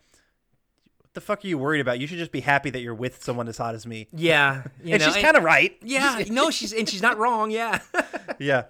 [1.01, 1.99] "What the fuck are you worried about?
[1.99, 4.93] You should just be happy that you're with someone as hot as me." Yeah, you
[4.95, 5.77] and know, she's kind of right.
[5.83, 6.23] yeah.
[6.29, 7.51] no, she's and she's not wrong.
[7.51, 7.79] Yeah.
[8.39, 8.63] yeah.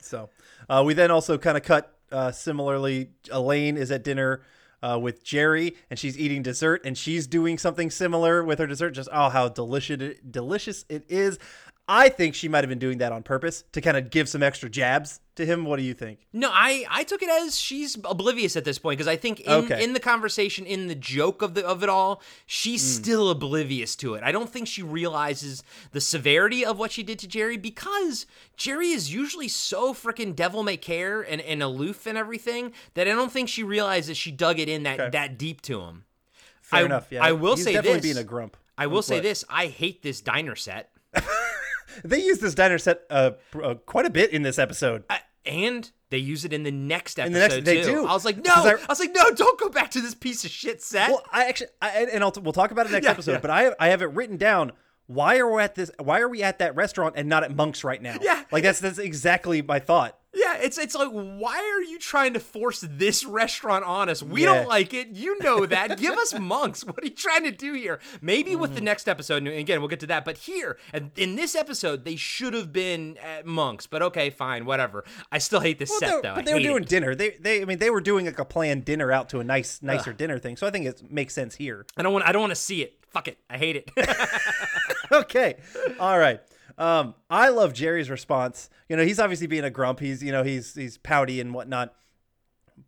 [0.00, 0.30] So
[0.68, 3.10] uh, we then also kind of cut uh, similarly.
[3.30, 4.42] Elaine is at dinner
[4.82, 8.90] uh, with Jerry, and she's eating dessert, and she's doing something similar with her dessert.
[8.90, 11.38] Just oh, how delicious delicious it is.
[11.94, 14.42] I think she might have been doing that on purpose to kind of give some
[14.42, 15.64] extra jabs to him.
[15.66, 16.26] What do you think?
[16.32, 19.52] No, I I took it as she's oblivious at this point because I think in,
[19.52, 19.84] Okay.
[19.84, 23.02] in the conversation, in the joke of the of it all, she's Hmm.
[23.02, 24.22] still oblivious to it.
[24.24, 28.26] I don't think she realizes the severity of what she did to Jerry because
[28.56, 33.10] Jerry is usually so freaking devil may care and, and aloof and everything that I
[33.10, 35.10] don't think she realizes she dug it in that Okay.
[35.10, 36.04] that deep to him.
[36.62, 37.08] Fair I, enough.
[37.10, 38.14] Yeah, I will He's say definitely this.
[38.14, 38.56] being a grump.
[38.78, 39.24] I will say What?
[39.24, 39.44] this.
[39.50, 40.88] I hate this diner set.
[42.04, 45.04] They use this diner set uh, uh, quite a bit in this episode.
[45.10, 47.90] I- and they use it in the next episode the next- they too.
[48.02, 48.06] do.
[48.06, 48.52] I was like, no.
[48.54, 51.10] I- I, was like, no, don't go back to this piece of shit set.
[51.10, 53.32] Well, I actually, I, and I'll, we'll talk about it next Yeah, episode.
[53.32, 53.38] yeah.
[53.40, 54.70] But I, I have it written down.
[55.08, 55.90] Why are we at this?
[55.98, 58.18] Why are we at that restaurant and not at Monk's right now?
[58.22, 58.44] Yeah.
[58.52, 60.16] like that's that's exactly my thought.
[60.34, 64.22] Yeah, it's it's like why are you trying to force this restaurant on us?
[64.22, 64.54] We Yeah.
[64.54, 65.08] don't like it.
[65.08, 65.98] You know that.
[66.00, 66.84] Give us monks.
[66.84, 68.00] What are you trying to do here?
[68.22, 68.84] Maybe with the Mm.
[68.84, 70.24] next episode, and again we'll get to that.
[70.24, 70.78] But here,
[71.16, 73.86] in this episode, they should have been at monks.
[73.86, 75.04] But okay, fine, whatever.
[75.30, 76.34] I still hate this Well, set though.
[76.34, 76.88] but they were doing it.
[76.88, 77.14] dinner.
[77.14, 79.80] They, they, I mean, they were doing like a planned dinner out to a nice,
[79.82, 80.56] nicer dinner thing.
[80.56, 81.84] So I think it makes sense here.
[81.96, 82.24] I don't want.
[82.26, 82.98] I don't want to see it.
[83.10, 83.36] Fuck it.
[83.50, 83.90] I hate it.
[85.12, 85.56] okay.
[86.00, 86.40] All right.
[86.78, 88.70] Um, I love Jerry's response.
[88.88, 90.00] You know, he's obviously being a grump.
[90.00, 91.94] He's, you know, he's he's pouty and whatnot.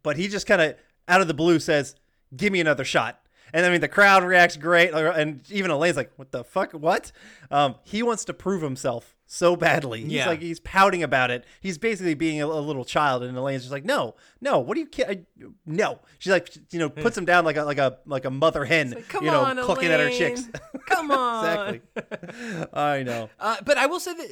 [0.02, 0.74] But he just kind of
[1.08, 1.94] out of the blue says,
[2.36, 3.20] "Give me another shot."
[3.54, 6.72] And I mean, the crowd reacts great, and even Elaine's like, "What the fuck?
[6.72, 7.12] What?"
[7.52, 10.00] Um, he wants to prove himself so badly.
[10.02, 10.26] He's Yeah.
[10.26, 11.44] like, he's pouting about it.
[11.60, 14.80] He's basically being a, a little child, and Elaine's just like, "No, no, what do
[14.80, 14.88] you?
[15.08, 15.20] I-
[15.64, 18.64] no." She's like, you know, puts him down like a like a like a mother
[18.64, 20.40] hen, Come you know, on, clucking at her chicks.
[20.40, 20.52] Elaine.
[20.88, 21.74] Come on.
[21.76, 22.66] exactly.
[22.74, 23.30] I know.
[23.38, 24.28] Uh, but I will say that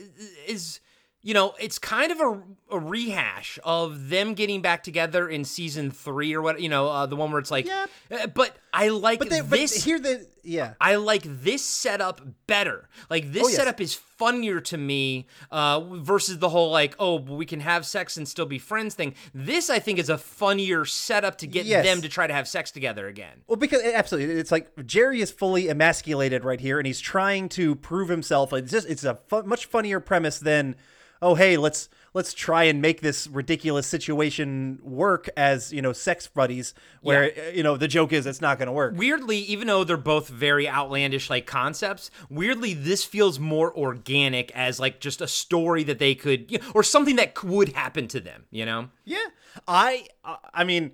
[0.48, 0.80] is,
[1.22, 5.90] you know, it's kind of a, a rehash of them getting back together in season
[5.90, 7.86] three or what, you know, uh, the one where it's like, Yeah.
[8.10, 9.84] uh, but I like But, they, but this.
[9.84, 10.74] here the yeah.
[10.80, 12.88] I like this setup better.
[13.08, 13.56] Like this Oh, yes.
[13.56, 17.86] setup is funnier to me uh, versus the whole like, oh, but we can have
[17.86, 19.14] sex and still be friends thing.
[19.32, 21.84] This I think is a funnier setup to get Yes.
[21.84, 23.42] them to try to have sex together again.
[23.46, 27.76] Well, because absolutely, it's like Jerry is fully emasculated right here, and he's trying to
[27.76, 28.52] prove himself.
[28.52, 30.74] It's just it's a fu- much funnier premise than,
[31.22, 36.26] oh hey, let's let's try and make this ridiculous situation work as you know sex
[36.26, 38.94] buddies, where uh, you know the joke is it's not going to work.
[38.96, 44.78] weirdly even though they're both very outlandish like concepts weirdly this feels more organic as
[44.78, 48.20] like just a story that they could you know, or something that would happen to
[48.20, 49.24] them you know Yeah,
[49.66, 50.92] I I- I mean,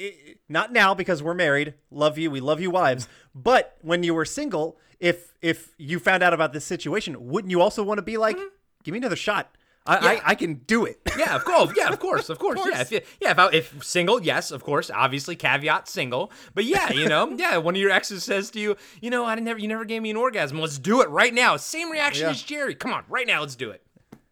[0.00, 0.12] i
[0.48, 1.74] not now because we're married.
[1.90, 3.08] Love you, we love you, wives.
[3.34, 7.60] But when you were single, if if you found out about this situation, wouldn't you
[7.60, 8.36] also want to be like,
[8.84, 9.54] give me another shot?
[9.86, 10.20] I, Yeah.
[10.24, 11.00] I, I can do it.
[11.18, 11.72] Yeah, of course.
[11.76, 12.60] Yeah, of course, of course.
[12.64, 13.30] Yeah, if yeah.
[13.32, 14.90] If, I, if single, yes, of course.
[14.90, 16.30] Obviously, caveat single.
[16.54, 17.56] But yeah, you know, yeah.
[17.58, 20.10] One of your exes says to you, you know, I never, you never gave me
[20.10, 20.58] an orgasm.
[20.60, 21.56] Let's do it right now.
[21.56, 22.30] Same reaction Yeah.
[22.30, 22.74] as Jerry.
[22.74, 23.82] Come on, right now, let's do it.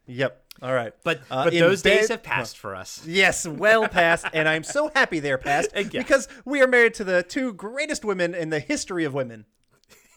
[0.06, 0.44] yep.
[0.60, 0.92] All right.
[1.04, 3.02] But Uh, but those days bed- have passed for us.
[3.06, 5.84] Yes, well past, and I'm so happy they're past Yeah.
[5.84, 9.44] because we are married to the two greatest women in the history of women.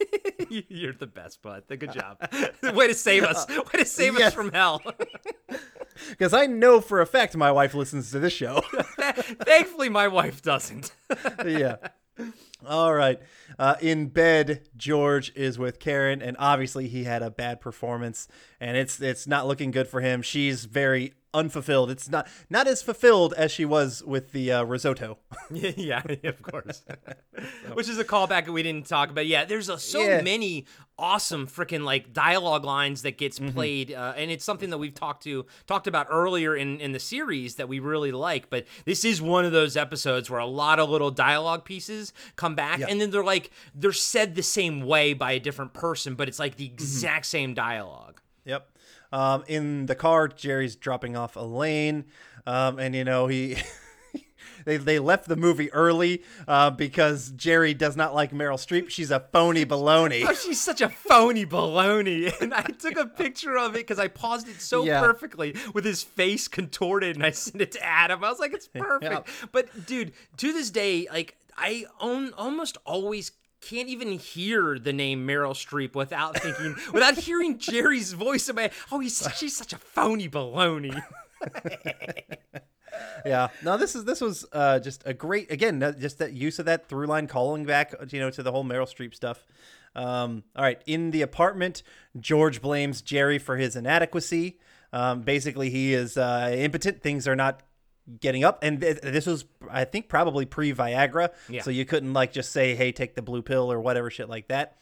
[0.49, 1.63] You're the best, bud.
[1.67, 2.17] Good job.
[2.75, 3.47] Way to save us.
[3.47, 4.27] Way to save Yes.
[4.29, 4.81] us from hell.
[6.09, 8.61] Because I know for a fact my wife listens to this show.
[9.43, 10.93] Thankfully, my wife doesn't.
[11.45, 11.75] yeah.
[12.65, 13.19] All right.
[13.59, 18.27] Uh, in bed, George is with Karen, and obviously he had a bad performance,
[18.59, 20.21] and it's it's not looking good for him.
[20.21, 21.89] She's very unfulfilled.
[21.91, 25.17] It's not not as fulfilled as she was with the uh, risotto.
[25.51, 26.83] yeah, of course.
[27.73, 29.25] Which is a callback that we didn't talk about.
[29.27, 30.21] Yeah, there's a, so Yeah.
[30.21, 30.65] many
[30.99, 33.53] awesome freaking like dialogue lines that gets Mm-hmm.
[33.55, 36.99] played, uh, and it's something that we've talked to talked about earlier in in the
[36.99, 38.49] series that we really like.
[38.49, 42.53] But this is one of those episodes where a lot of little dialogue pieces come
[42.55, 42.87] back, Yeah.
[42.89, 46.39] and then they're like they're said the same way by a different person, but it's
[46.39, 46.57] like Mm-hmm.
[46.57, 48.20] the exact same dialogue.
[49.11, 52.05] Um, in the car, Jerry's dropping off Elaine,
[52.45, 53.57] um, and you know he.
[54.63, 58.91] They, they left the movie early uh, because Jerry does not like Meryl Streep.
[58.91, 60.23] She's a phony baloney.
[60.27, 62.31] Oh, she's such a phony baloney.
[62.41, 64.99] And I took a picture of it because I paused it so Yeah.
[65.01, 68.23] perfectly with his face contorted and I sent it to Adam.
[68.23, 69.27] I was like, it's perfect.
[69.51, 75.27] But dude, to this day, like I own almost always can't even hear the name
[75.27, 80.27] Meryl Streep without thinking, without hearing Jerry's voice my oh, he's she's such a phony
[80.27, 81.01] baloney.
[83.25, 83.49] yeah.
[83.63, 86.87] No this is this was uh just a great again just that use of that
[86.87, 89.45] through line calling back you know to the whole meryl streep stuff.
[89.95, 90.81] Um all right.
[90.85, 91.83] In the apartment
[92.19, 94.59] george blames jerry for his inadequacy.
[94.93, 97.01] Um basically he is uh impotent.
[97.01, 97.61] Things are not
[98.19, 101.61] getting up and th- this was i think probably pre viagra Yeah.
[101.61, 104.47] so you couldn't like just say hey take the blue pill or whatever shit like
[104.47, 104.77] that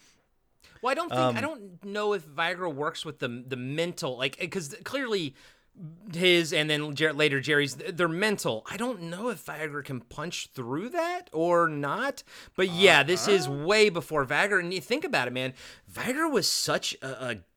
[0.82, 4.18] Well, I don't think Um, I don't know if Viagra works with the the mental
[4.18, 5.36] like because clearly
[6.14, 8.66] his and then Jer- later Jerry's they're mental.
[8.70, 12.24] I don't know if Viagra can punch through that or not.
[12.56, 13.66] But yeah, this is Uh-huh.
[13.66, 14.60] way before Viagra.
[14.60, 15.54] And you think about it, man.
[15.92, 17.08] Viagra was such a,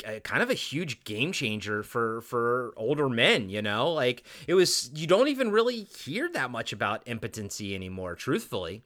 [0.06, 3.48] a, a kind of a huge game changer for for older men.
[3.48, 4.90] You know, like it was.
[4.94, 8.14] You don't even really hear that much about impotency anymore.
[8.14, 8.82] Truthfully.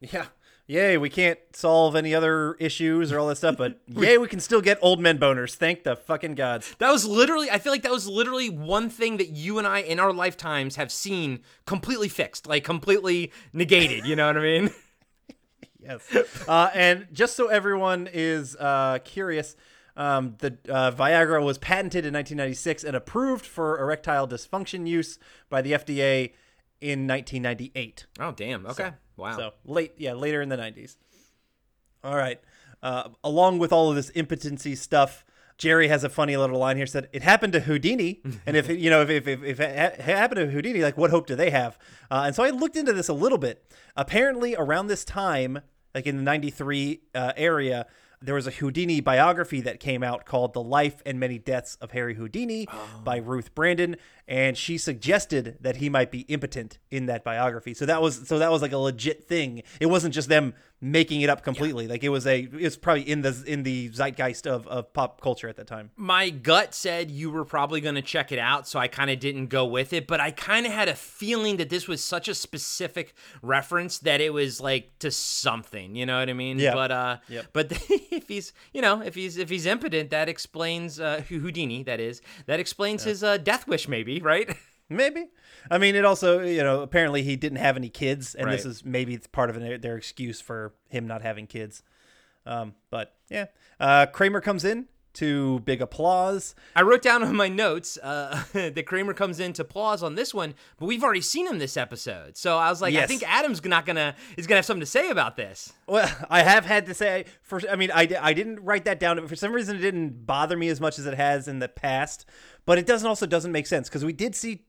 [0.00, 0.26] yeah
[0.66, 4.40] yay we can't solve any other issues or all that stuff but yay we can
[4.40, 7.82] still get old men boners thank the fucking gods That was literally, I feel like
[7.82, 12.08] that was literally one thing that you and I in our lifetimes have seen completely
[12.08, 14.04] fixed, like completely negated.
[14.06, 14.70] You know what I mean?
[15.80, 16.16] Yes.
[16.48, 19.54] Uh, and just so everyone is uh, curious,
[19.96, 25.62] um, the uh, Viagra was patented in 1996 and approved for erectile dysfunction use by
[25.62, 26.32] the FDA
[26.80, 28.06] in 1998.
[28.18, 28.66] Oh, damn.
[28.66, 28.90] Okay.
[29.16, 29.36] Wow.
[29.36, 30.96] So late, yeah, later in the 90s.
[32.04, 32.40] All right.
[32.82, 35.24] Uh, along with all of this impotency stuff,
[35.58, 36.86] Jerry has a funny little line here.
[36.86, 40.38] Said it happened to Houdini, and if you know if if, if, if it happened
[40.38, 41.78] to Houdini, like what hope do they have?
[42.10, 43.64] Uh, and so I looked into this a little bit.
[43.96, 45.60] Apparently, around this time,
[45.94, 47.86] like in the '93 uh, area,
[48.22, 51.92] there was a Houdini biography that came out called "The Life and Many Deaths of
[51.92, 52.66] Harry Houdini"
[53.04, 53.22] by oh.
[53.22, 57.74] Ruth Brandon, and she suggested that he might be impotent in that biography.
[57.74, 59.62] So that was so that was like a legit thing.
[59.80, 61.88] It wasn't just them making it up completely.
[61.88, 65.48] Like it was a it's probably in the in the zeitgeist of, of pop culture
[65.48, 65.90] at that time.
[65.96, 69.18] My gut said you were probably going to check it out, so I kind of
[69.18, 70.06] didn't go with it.
[70.06, 74.20] But I kind of had a feeling that this was such a specific reference that
[74.20, 75.96] it was like to something.
[75.96, 76.58] You know what I mean?
[76.58, 76.74] Yeah.
[76.74, 77.46] But uh, Yep.
[77.52, 81.82] but if he's you know if he's if he's impotent, that explains uh, Houdini.
[81.84, 84.54] That is that explains his uh, death wish, maybe right?
[84.88, 85.26] Maybe.
[85.70, 88.84] I mean, it also, you know, apparently he didn't have any kids, and this is
[88.84, 91.82] maybe part of their, their excuse for him not having kids.
[92.44, 93.46] Um, but yeah,
[93.80, 96.54] uh, Kramer comes in to big applause.
[96.76, 100.34] I wrote down on my notes uh, that Kramer comes in to applause on this
[100.34, 102.36] one, but we've already seen him this episode.
[102.36, 105.08] So I was like, I think Adam's not gonna is gonna have something to say
[105.08, 105.72] about this.
[105.86, 109.16] Well, I have had to say for I mean I, I didn't write that down
[109.16, 111.68] but for some reason it didn't bother me as much as it has in the
[111.68, 112.26] past
[112.66, 114.64] but it doesn't also doesn't make sense because we did see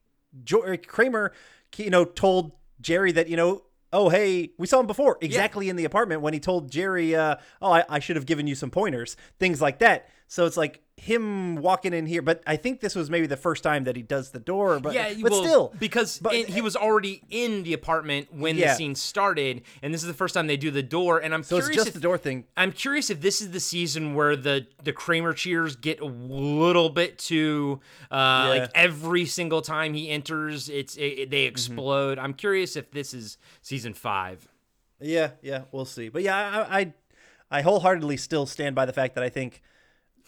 [0.88, 1.34] Kramer
[1.78, 3.64] you know told Jerry that you know
[3.94, 7.36] oh hey we saw him before exactly in the apartment when he told Jerry uh,
[7.62, 10.10] oh I, I should have given you some pointers things like that.
[10.28, 13.62] So it's like him walking in here, but I think this was maybe the first
[13.64, 14.80] time that he does the door.
[14.80, 18.58] But yeah, but well, still, because but- it- he was already in the apartment when
[18.58, 18.70] Yeah.
[18.72, 21.20] the scene started, and this is the first time they do the door.
[21.20, 22.46] And I'm so it's curious just if, the door thing.
[22.58, 26.90] I'm curious if this is the season where the the Kramer cheers get a little
[26.90, 27.80] bit too
[28.12, 28.48] uh, Yeah.
[28.62, 32.18] like every single time he enters, it's it, they explode.
[32.18, 34.48] I'm curious if this is season five.
[35.00, 36.10] Yeah, yeah, we'll see.
[36.10, 36.94] But yeah, I, I,
[37.52, 39.62] I wholeheartedly still stand by the fact that I think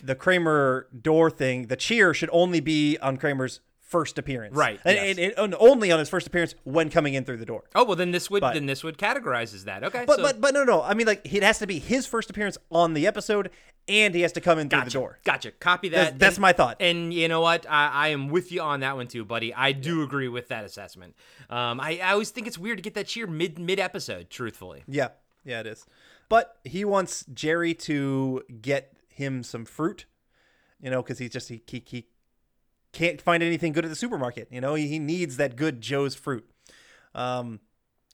[0.04, 5.18] the Kramer door thing, the cheer, should only be on Kramer's first appearance, Right, And,
[5.18, 5.18] yes.
[5.18, 7.64] and, and- only on his first appearance when coming in through the door.
[7.74, 9.84] Oh well, then this would But- then this would categorize as that.
[9.84, 12.06] Okay, But so, but but no no, I mean like it has to be his
[12.06, 13.50] first appearance on the episode,
[13.88, 14.90] and he has to come in through Gotcha.
[14.90, 15.20] the door.
[15.24, 15.52] Gotcha.
[15.54, 15.96] Copy that.
[15.96, 16.78] That's- that's And- my thought.
[16.80, 17.66] And you know what?
[17.68, 19.56] I, I am with you on that one too, buddy.
[19.56, 21.16] I do agree with that assessment.
[21.50, 24.30] Um, I, I always think it's weird to get that cheer mid mid episode.
[24.30, 24.84] Truthfully.
[24.88, 25.08] Yeah,
[25.44, 25.88] yeah, it is.
[26.30, 30.06] But he wants Jerry to get him some fruit,
[30.82, 32.08] you know, because he just he, he he
[32.92, 34.48] can't find anything good at the supermarket.
[34.50, 36.50] You know, he, he needs that good Joe's fruit.
[37.14, 37.60] Um,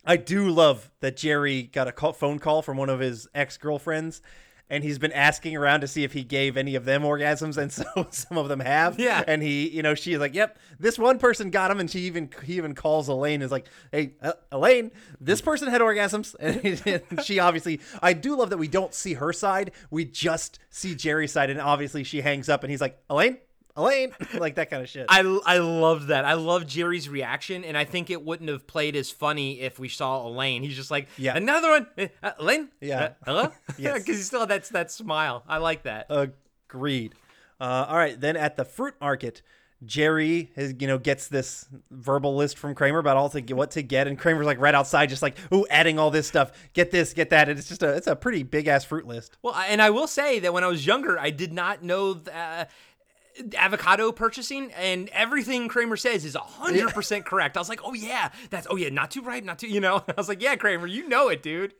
[0.04, 3.58] I do love that Jerry got a call, phone call from one of his ex
[3.58, 4.22] girlfriends.
[4.70, 7.72] And he's been asking around to see if he gave any of them orgasms, and
[7.72, 9.00] so some of them have.
[9.00, 9.24] Yeah.
[9.28, 12.30] And he, you know, she's like, "Yep, this one person got him," and she even
[12.44, 16.36] he even calls Elaine is like, "Hey, uh, Elaine, this person had orgasms,"
[17.10, 20.96] and she obviously, I do love that we don't see her side, we just see
[20.96, 23.38] Jerry's side, and obviously she hangs up, and he's like, "Elaine,
[23.78, 25.06] Elaine," like that kind of shit.
[25.10, 26.26] I, I loved that.
[26.26, 29.90] I love Jerry's reaction, and I think it wouldn't have played as funny if we
[29.90, 30.64] saw Elaine.
[30.64, 31.36] He's just like, Yeah.
[31.36, 33.04] another one, Eh, uh, Elaine, Yeah.
[33.04, 35.44] Uh, hello, yeah, because he still had that that smile.
[35.48, 36.08] I like that.
[36.10, 37.16] Agreed.
[37.60, 39.42] Uh, all right, then at the fruit market,
[39.86, 43.72] Jerry has, you know gets this verbal list from Kramer about all to get, what
[43.72, 46.52] to get, and Kramer's like right outside, just like ooh, adding all this stuff.
[46.74, 47.50] Get this, get that.
[47.50, 49.38] And it's just a it's a pretty big ass fruit list.
[49.42, 52.36] Well, and I will say that when I was younger, I did not know th-
[52.36, 52.66] uh,
[53.58, 57.58] avocado purchasing, and everything Kramer says is hundred percent correct.
[57.58, 60.04] I was like, oh yeah, that's oh yeah, not too ripe, not too, you know.
[60.08, 61.74] I was like, yeah, Kramer, you know it, dude.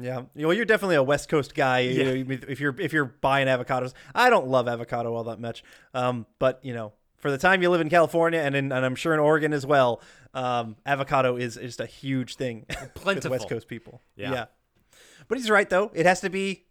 [0.00, 1.80] Yeah, you know, you're definitely a West Coast guy.
[1.80, 5.62] You know, if you're if you're buying avocados, I don't love avocado all that much.
[5.92, 8.96] Um, but you know, for the time you live in California and in, and I'm
[8.96, 10.02] sure in Oregon as well,
[10.34, 13.30] um, avocado is just a huge thing with Plentiful.
[13.30, 14.02] West Coast people.
[14.16, 14.32] Yeah.
[14.32, 14.44] Yeah.
[15.28, 15.90] But he's right though.
[15.94, 16.63] It has to be.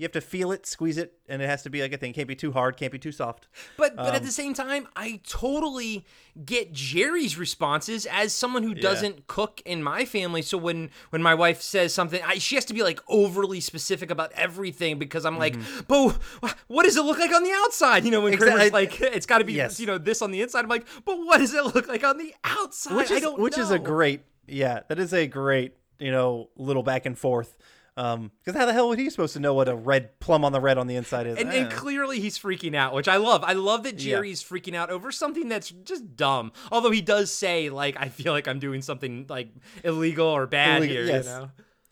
[0.00, 2.14] You have to feel it, squeeze it, and it has to be like a thing.
[2.14, 3.48] Can't be too hard, can't be too soft.
[3.76, 6.06] But but Um, at the same time, I totally
[6.42, 10.40] get Jerry's responses as someone who doesn't cook in my family.
[10.40, 14.10] So when when my wife says something, I, she has to be like overly specific
[14.10, 16.16] about everything because I'm like, but
[16.66, 18.06] what does it look like on the outside?
[18.06, 18.70] You know, when Exactly.
[18.70, 19.78] Kramer's like, it's got to be Yes.
[19.80, 20.62] you know this on the inside.
[20.62, 22.96] I'm like, but what does it look like on the outside?
[22.96, 26.82] which I is which is a great yeah that is a great you know little
[26.82, 27.58] back and forth
[28.00, 30.52] um because how the hell would he supposed to know what a red plum on
[30.52, 33.44] the red on the inside is And, and clearly he's freaking out, which I love.
[33.44, 34.16] I love that Yeah.
[34.16, 36.52] Jerry's freaking out over something that's just dumb.
[36.72, 39.48] Although he does say, like, I feel like I'm doing something like
[39.84, 41.24] illegal or bad Illegal- here, yes.
[41.26, 41.50] you know?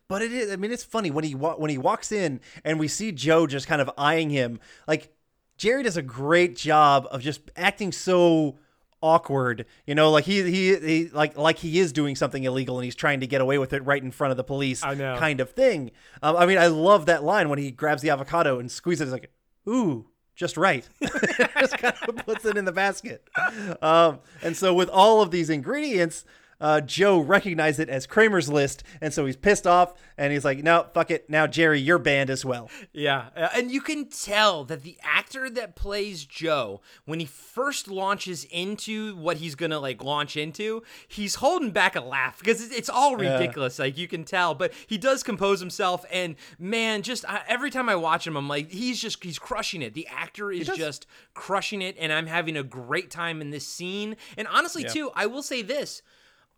[0.09, 0.51] But it is.
[0.51, 3.47] I mean, it's funny when he wa- when he walks in and we see Joe
[3.47, 4.59] just kind of eyeing him.
[4.87, 5.13] Like
[5.59, 8.59] Jerry does a great job of just acting so
[9.03, 9.67] awkward.
[9.87, 12.95] You know, like he he, he like like he is doing something illegal and he's
[12.95, 14.83] trying to get away with it right in front of the police.
[14.83, 15.17] I know.
[15.19, 15.91] kind of thing.
[16.23, 19.05] Um, I mean, I love that line when he grabs the avocado and squeezes it.
[19.05, 19.33] It's like,
[19.69, 20.07] ooh.
[20.35, 20.89] Just right.
[21.59, 23.29] just kind of puts it in the basket.
[23.83, 26.25] Um, and so, with all of these ingredients,
[26.61, 30.63] uh, Joe recognized it as Kramer's list, and so he's pissed off, and he's like,
[30.63, 31.29] "No, fuck it.
[31.31, 35.49] Now, Jerry, you're banned as well." Yeah, uh, and you can tell that the actor
[35.51, 41.37] that plays Joe, when he first launches into what he's gonna like launch into, he's
[41.37, 43.79] holding back a laugh because it's- all ridiculous.
[43.79, 47.89] Like you can tell, but he does compose himself, and man, just uh, every time
[47.89, 49.95] I watch him, I'm like, he's just he's crushing it.
[49.95, 54.17] The actor is just crushing it, and I'm having a great time in this scene.
[54.37, 56.03] And honestly, too, I will say this.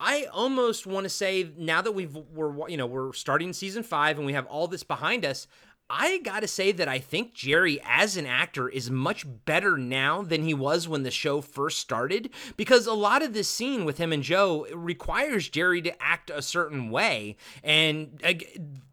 [0.01, 4.17] I almost want to say now that we've we're you know we're starting season five
[4.17, 5.47] and we have all this behind us.
[5.93, 10.45] I gotta say that I think Jerry, as an actor, is much better now than
[10.45, 12.31] he was when the show first started.
[12.57, 16.43] Because a lot of this scene with him and Joe requires Jerry to act a
[16.43, 18.35] certain way, and uh,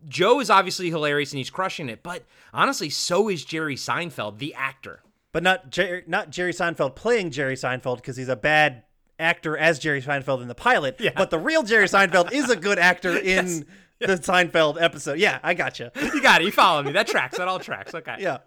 [0.09, 2.01] Joe is obviously hilarious and he's crushing it.
[2.03, 5.03] But honestly, so is Jerry Seinfeld, the actor.
[5.31, 8.83] But not Jerry, not Jerry Seinfeld playing Jerry Seinfeld because he's a bad
[9.19, 10.97] actor as Jerry Seinfeld in the pilot.
[10.99, 11.11] Yeah.
[11.15, 13.65] But the real Jerry Seinfeld is a good actor in
[13.99, 15.19] the Seinfeld episode.
[15.19, 15.91] Yeah, I gotcha.
[15.95, 16.45] You You got it.
[16.45, 16.91] You follow me.
[16.91, 17.37] That tracks.
[17.37, 17.95] That all tracks.
[17.95, 18.17] Okay.
[18.19, 18.39] Yeah.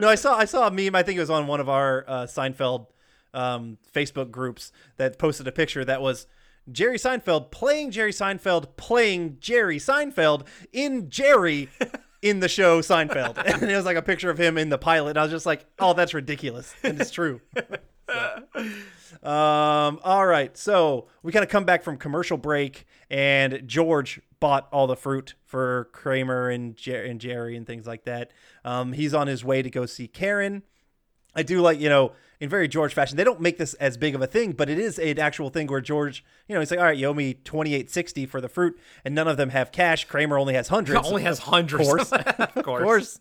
[0.00, 0.94] No, I saw I saw a meme.
[0.94, 2.86] I think it was on one of our uh, Seinfeld
[3.34, 6.26] um, Facebook groups that posted a picture that was
[6.70, 11.68] Jerry Seinfeld playing Jerry Seinfeld playing Jerry Seinfeld in Jerry
[12.20, 15.10] in the show Seinfeld, and it was like a picture of him in the pilot.
[15.10, 17.40] And I was just like, oh, that's ridiculous, and it's true.
[19.22, 24.68] Um, all right, so we kind of come back from commercial break, and George bought
[24.72, 28.32] all the fruit for Kramer and, Jer- and Jerry and things like that.
[28.64, 30.62] Um, he's on his way to go see Karen.
[31.34, 34.14] I do like, you know, in very George fashion, they don't make this as big
[34.16, 36.80] of a thing, but it is an actual thing where George, you know, he's like,
[36.80, 39.50] all right, you owe me twenty eight sixty for the fruit, and none of them
[39.50, 40.04] have cash.
[40.06, 41.06] Kramer only has hundreds.
[41.06, 41.88] Only has of hundreds.
[41.88, 42.50] course, Of course.
[42.56, 42.82] of course.
[42.82, 43.18] course.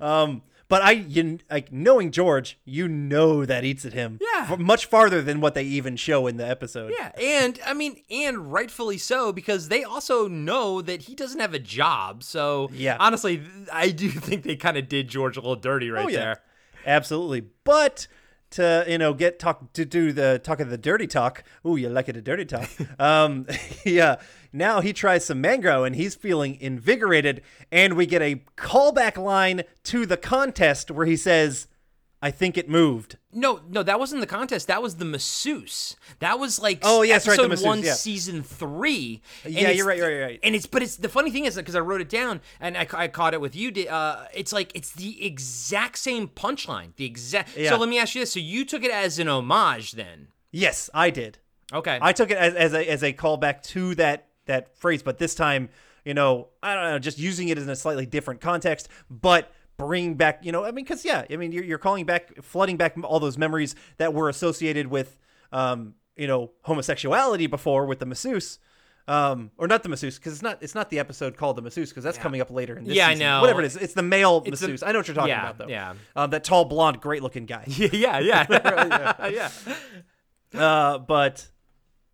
[0.00, 4.56] Um, but I, you, like knowing George, you know that eats at him, Yeah.
[4.58, 6.92] much farther than what they even show in the episode.
[6.96, 11.54] Yeah, and I mean, and rightfully so because they also know that he doesn't have
[11.54, 12.22] a job.
[12.22, 12.96] So Yeah.
[13.00, 13.42] honestly,
[13.72, 16.18] I do think they kind of did George a little dirty right Oh, yeah.
[16.18, 16.40] there.
[16.86, 17.42] absolutely.
[17.64, 18.06] But
[18.50, 21.44] to you know get talk to do the talk of the dirty talk.
[21.66, 22.68] Ooh, you like it a dirty talk.
[22.98, 23.46] um,
[23.84, 24.16] yeah.
[24.52, 29.64] Now he tries some mango and he's feeling invigorated, and we get a callback line
[29.84, 31.68] to the contest where he says,
[32.22, 34.66] "I think it moved." No, no, that wasn't the contest.
[34.68, 35.96] That was the masseuse.
[36.18, 37.92] That was like Oh, yes, right, the masseuse, one, yeah.
[37.92, 39.20] season three.
[39.44, 40.40] Yeah, you're right, you're right, you're right.
[40.42, 42.86] And it's but it's the funny thing is because I wrote it down and I,
[42.92, 43.70] I caught it with you.
[43.88, 46.94] Uh, it's like it's the exact same punchline.
[46.96, 47.56] The exact.
[47.56, 47.70] Yeah.
[47.70, 50.28] So let me ask you this: So you took it as an homage then?
[50.50, 51.38] Yes, I did.
[51.72, 51.98] Okay.
[52.00, 55.34] I took it as, as a as a callback to that that phrase, but this
[55.34, 55.68] time,
[56.04, 60.14] you know, I don't know, just using it in a slightly different context, but bring
[60.14, 62.96] back, you know, I mean, because yeah, I mean, you're, you're calling back, flooding back
[63.02, 65.16] all those memories that were associated with,
[65.52, 68.58] um, you know, homosexuality before with the masseuse.
[69.06, 71.88] Um, or not the masseuse because it's not it's not the episode called the masseuse
[71.88, 73.40] because that's coming up later in this Yeah, I know.
[73.40, 74.82] Whatever it is, it's the male It's masseuse.
[74.82, 75.68] I know what you're talking yeah, about though.
[75.68, 75.94] yeah.
[76.14, 77.64] um, that tall, blonde, great looking guy.
[77.68, 78.46] yeah, yeah,
[79.30, 79.50] yeah.
[80.54, 81.46] Uh, but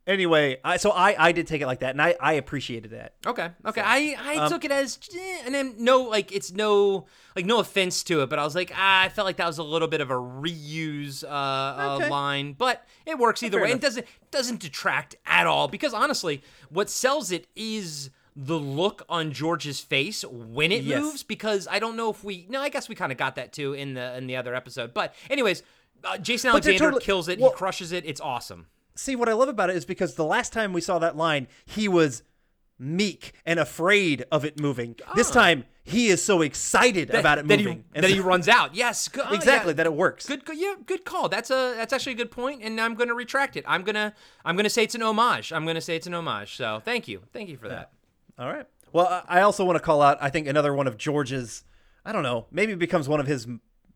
[0.07, 3.15] anyway, I so I I did take it like that, and I I appreciated that.
[3.27, 3.51] Okay.
[3.67, 3.81] Okay.
[3.85, 7.61] I I um, took it as eh, and then no like it's no like no
[7.61, 9.89] offense to it, but I was like ah, I felt like that was a little
[9.89, 12.07] bit of a reuse uh, Okay.
[12.07, 13.73] uh line, but it works either Fair way.
[13.73, 19.31] It doesn't doesn't detract at all because honestly, what sells it is the look on
[19.33, 21.01] George's face when it Yes.
[21.01, 23.53] moves because I don't know if we no I guess we kind of got that
[23.53, 24.93] too in the in the other episode.
[24.93, 25.63] But anyways,
[26.03, 27.39] uh, Jason Alexander totally- kills it.
[27.39, 28.05] well- he crushes it.
[28.05, 28.67] It's awesome.
[28.97, 31.49] See, what I love about it is because the last time we saw that line,
[31.67, 32.23] he was
[32.79, 34.97] meek and afraid of it moving.
[35.15, 35.35] This ah.
[35.35, 37.79] time, he is so excited about it that moving.
[37.79, 38.75] He, And that so- he runs out.
[38.75, 39.37] Yes, go- oh, yeah.
[39.37, 40.27] exactly that it works.
[40.27, 41.29] Good, good, yeah, good call.
[41.29, 43.65] That's a that's actually a good point, and I'm going to retract it.
[43.67, 44.15] I'm gonna
[44.45, 45.53] I'm gonna say it's an homage.
[45.53, 46.57] I'm gonna say it's an homage.
[46.57, 47.93] So thank you, thank you for that.
[48.39, 48.67] All right.
[48.93, 50.19] Well, I also want to call out.
[50.21, 51.65] I think another one of George's.
[52.05, 52.47] I don't know.
[52.51, 53.47] Maybe becomes one of his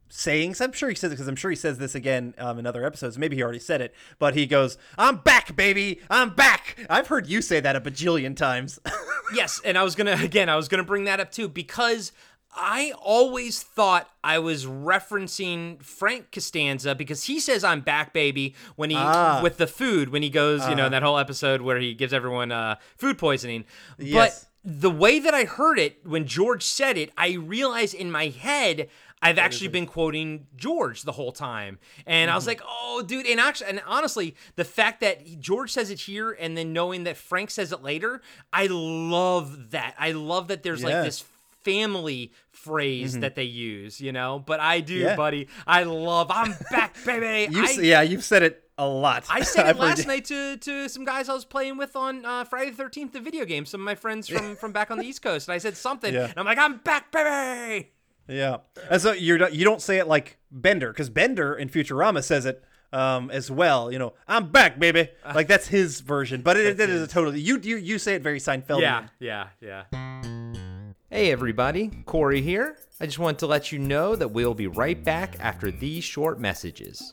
[0.08, 0.60] sayings.
[0.60, 2.84] I'm sure he says it because I'm sure he says this again um, in other
[2.84, 3.18] episodes.
[3.18, 6.00] Maybe he already said it, but he goes, "I'm back, baby.
[6.10, 8.78] I'm back." I've heard you say that a bajillion times.
[9.34, 12.12] yes, and I was gonna again, I was gonna bring that up too because
[12.60, 18.90] I always thought I was referencing Frank Costanza because he says I'm back, baby, when
[18.90, 19.40] he Ah.
[19.42, 22.50] with the food when he goes, you know, that whole episode where he gives everyone
[22.52, 23.64] uh, food poisoning.
[23.98, 24.46] Yes.
[24.64, 28.26] But the way that I heard it when George said it, I realized in my
[28.28, 28.88] head
[29.20, 33.40] I've actually been quoting George the whole time, and I was like, "Oh, dude!" And
[33.40, 37.50] actually, and honestly, the fact that George says it here, and then knowing that Frank
[37.50, 39.94] says it later, I love that.
[39.98, 40.88] I love that there's Yeah.
[40.88, 41.24] like this
[41.62, 44.42] family phrase that they use, you know.
[44.44, 45.16] But I do, Yeah.
[45.16, 45.48] buddy.
[45.66, 46.28] I love.
[46.30, 47.52] I'm back, baby.
[47.54, 49.24] You, I, yeah, you've said it a lot.
[49.28, 52.44] I said it last night to, to some guys I was playing with on uh,
[52.44, 53.66] Friday the Thirteenth, the video game.
[53.66, 56.14] Some of my friends from from back on the East Coast, and I said something,
[56.14, 56.26] Yeah.
[56.26, 57.90] and I'm like, "I'm back, baby."
[58.28, 58.58] Yeah,
[58.90, 62.44] and so you're not- you don't say it like Bender because Bender in Futurama says
[62.46, 62.62] it
[62.92, 63.90] um, as well.
[63.92, 65.08] You know, I'm back, baby.
[65.34, 68.22] Like that's his version, but it, it is a totally you you you say it
[68.22, 68.80] very Seinfeldian.
[69.20, 70.92] Yeah, yeah, yeah.
[71.10, 72.76] Hey, everybody, Corey here.
[73.00, 76.38] I just want to let you know that we'll be right back after these short
[76.38, 77.12] messages.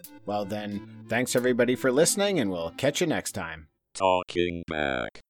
[0.25, 3.67] well then, thanks everybody for listening, and we'll catch you next time.
[3.93, 5.21] Talking back.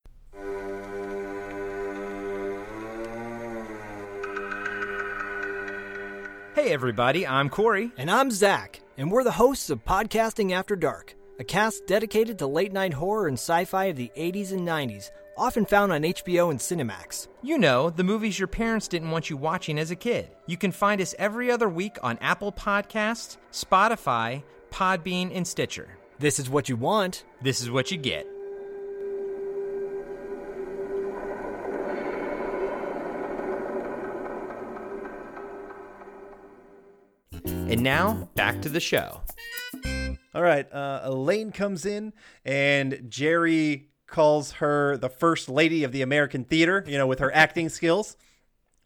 [6.54, 7.92] Hey, everybody, I'm Corey.
[7.98, 12.46] And I'm Zach, and we're the hosts of Podcasting After Dark, a cast dedicated to
[12.46, 16.52] late night horror and sci fi of the 80s and 90s, often found on HBO
[16.52, 17.30] and Cinemax.
[17.42, 20.30] You know, the movies your parents didn't want you watching as a kid.
[20.46, 25.98] You can find us every other week on Apple Podcasts, Spotify, Podbean, and Stitcher.
[26.20, 27.24] This is what you want.
[27.42, 28.28] This is what you get.
[37.46, 39.22] And now, back to the show.
[40.34, 40.72] All right.
[40.72, 42.14] Uh, Elaine comes in,
[42.46, 47.34] and Jerry calls her the first lady of the American theater, you know, with her
[47.34, 48.18] acting skills,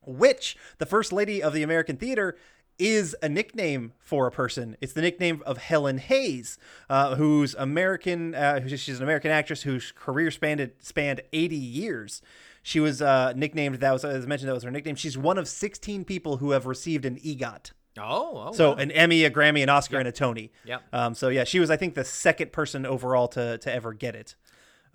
[0.02, 2.38] which the first lady of the American theater
[2.78, 4.76] is a nickname for a person.
[4.82, 6.58] It's the nickname of Helen Hayes,
[6.90, 8.36] uh, who's American.
[8.36, 12.22] Uh, she's an American actress whose career spanned spanned 80 years.
[12.64, 13.76] She was uh, nicknamed.
[13.76, 14.50] That was as mentioned.
[14.50, 14.96] That was her nickname.
[14.96, 17.72] She's one of 16 people who have received an EGOT.
[17.98, 18.76] Oh, oh so wow.
[18.78, 20.52] an Emmy, a Grammy, an Oscar, and a Tony.
[20.66, 20.82] Yep.
[20.92, 24.16] Um, so yeah, she was I think the second person overall to to ever get
[24.16, 24.36] it.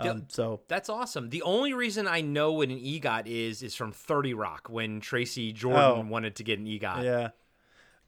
[0.00, 1.28] Um, so That's awesome.
[1.28, 5.52] The only reason I know what an EGOT is is from 30 Rock when Tracy
[5.52, 6.10] Jordan Oh.
[6.10, 7.04] wanted to get an EGOT.
[7.04, 7.28] yeah,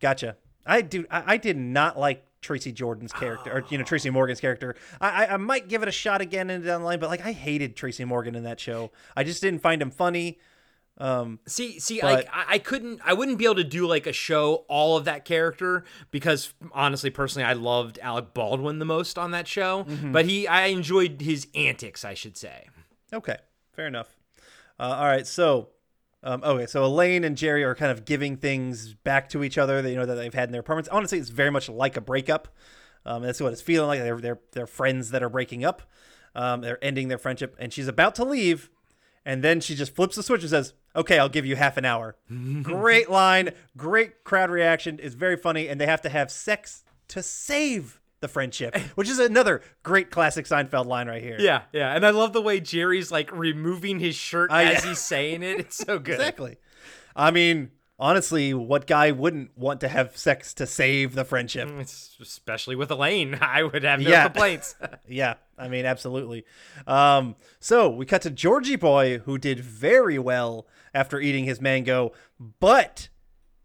[0.02, 0.36] gotcha.
[0.66, 1.06] I do.
[1.10, 4.74] I, I did not like Tracy Jordan's character, or you know Tracy Morgan's character.
[5.00, 7.24] I, I I might give it a shot again in down the line, but like
[7.24, 8.90] I hated Tracy Morgan in that show.
[9.16, 10.38] I just didn't find him funny.
[10.98, 14.06] Um, See, see, But- like I, I couldn't, I wouldn't be able to do like
[14.06, 19.18] a show all of that character because honestly, personally, I loved Alec Baldwin the most
[19.18, 19.84] on that show.
[19.84, 20.12] Mhm.
[20.12, 22.68] But he, I enjoyed his antics, I should say.
[23.12, 23.38] Okay,
[23.72, 24.14] fair enough.
[24.78, 25.70] Uh, all right, so
[26.24, 29.82] um, okay, so Elaine and Jerry are kind of giving things back to each other
[29.82, 30.88] that you know that they've had in their apartments.
[30.90, 32.48] Honestly, it's very much like a breakup.
[33.04, 34.00] Um, that's what it's feeling like.
[34.00, 35.82] They're they're they're friends that are breaking up.
[36.34, 38.70] Um, they're ending their friendship, and she's about to leave,
[39.24, 41.84] and then she just flips the switch and says, "Okay, I'll give you half an
[41.84, 42.16] hour."
[42.62, 45.00] great line, great crowd reaction.
[45.02, 49.18] It's very funny, and they have to have sex to save the friendship, which is
[49.18, 51.36] another great classic Seinfeld line right here.
[51.38, 54.98] Yeah, yeah, and I love the way Jerry's like removing his shirt I- as he's
[55.00, 55.60] saying it.
[55.60, 56.14] It's so good.
[56.14, 56.56] Exactly.
[57.14, 61.68] I mean, honestly, what guy wouldn't want to have sex to save the friendship?
[61.78, 64.24] It's especially with Elaine, I would have no Yeah.
[64.24, 64.74] complaints.
[65.06, 66.46] yeah, I mean, absolutely.
[66.86, 72.12] Um, so we cut to Georgie Boy, who did very well after eating his mango,
[72.60, 73.08] but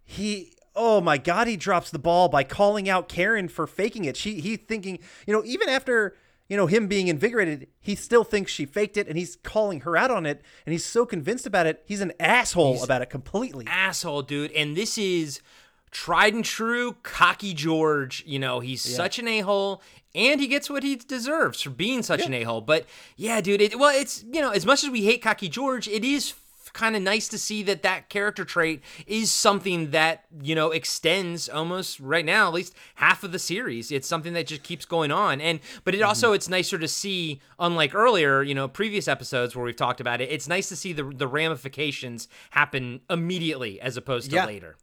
[0.04, 0.54] he.
[0.78, 1.48] Oh my God!
[1.48, 4.16] He drops the ball by calling out Karen for faking it.
[4.16, 6.16] She he thinking, you know, even after
[6.48, 9.98] you know him being invigorated, he still thinks she faked it, and he's calling her
[9.98, 11.84] out on it, and he's so convinced about it.
[11.86, 13.66] He's an asshole He's about it completely.
[13.68, 14.52] asshole, dude.
[14.52, 15.42] And this is
[15.90, 18.24] tried and true cocky George.
[18.28, 18.96] You know, he's Yeah.
[18.96, 19.82] such an a hole.
[20.16, 22.62] And he gets what he deserves for being such an a hole.
[22.62, 22.86] But
[23.18, 23.62] yeah, dude.
[23.62, 26.34] It, well, it's you know, as much as we hate cocky George, it is
[26.74, 31.48] kind of nice to see that that character trait is something that you know extends
[31.50, 35.12] almost right now at least half of the series it's something that just keeps going
[35.12, 39.56] on and but it also it's nicer to see unlike earlier you know previous episodes
[39.56, 43.98] where we've talked about it it's nice to see the the ramifications happen immediately as
[43.98, 44.46] opposed to Yeah.
[44.46, 44.76] later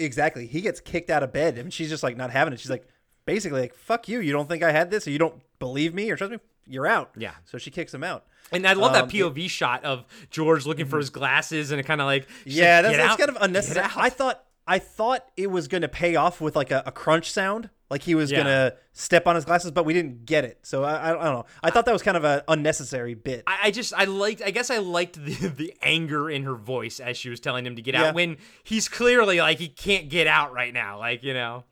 [0.00, 0.46] Exactly.
[0.46, 2.60] He gets kicked out of bed and she's just like not having it.
[2.60, 2.86] She's like
[3.26, 4.20] basically like fuck you.
[4.20, 6.38] You don't think I had this or you don't believe me or trust me?
[6.68, 7.10] You're out.
[7.16, 7.32] Yeah.
[7.46, 8.24] So she kicks him out.
[8.52, 11.84] And I love Um, that POV shot of George looking for his glasses and it
[11.84, 13.86] kind of like Yeah, that's, that's out, kind of unnecessary.
[13.96, 17.32] I thought I thought it was going to pay off with like a, a crunch
[17.32, 18.42] sound, like he was Yeah.
[18.42, 20.58] going to step on his glasses, but we didn't get it.
[20.62, 21.46] So I, I, don't know.
[21.62, 23.44] I thought that was kind of an unnecessary bit.
[23.46, 27.00] I, I just I liked I guess I liked the the anger in her voice
[27.00, 28.08] as she was telling him to get Yeah.
[28.08, 31.64] out when he's clearly like he can't get out right now like you know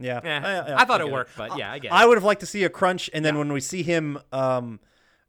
[0.00, 2.40] Yeah, Eh, I- I thought it worked, but yeah, I get I would have liked
[2.42, 4.78] to see a crunch, and then when we see him, um,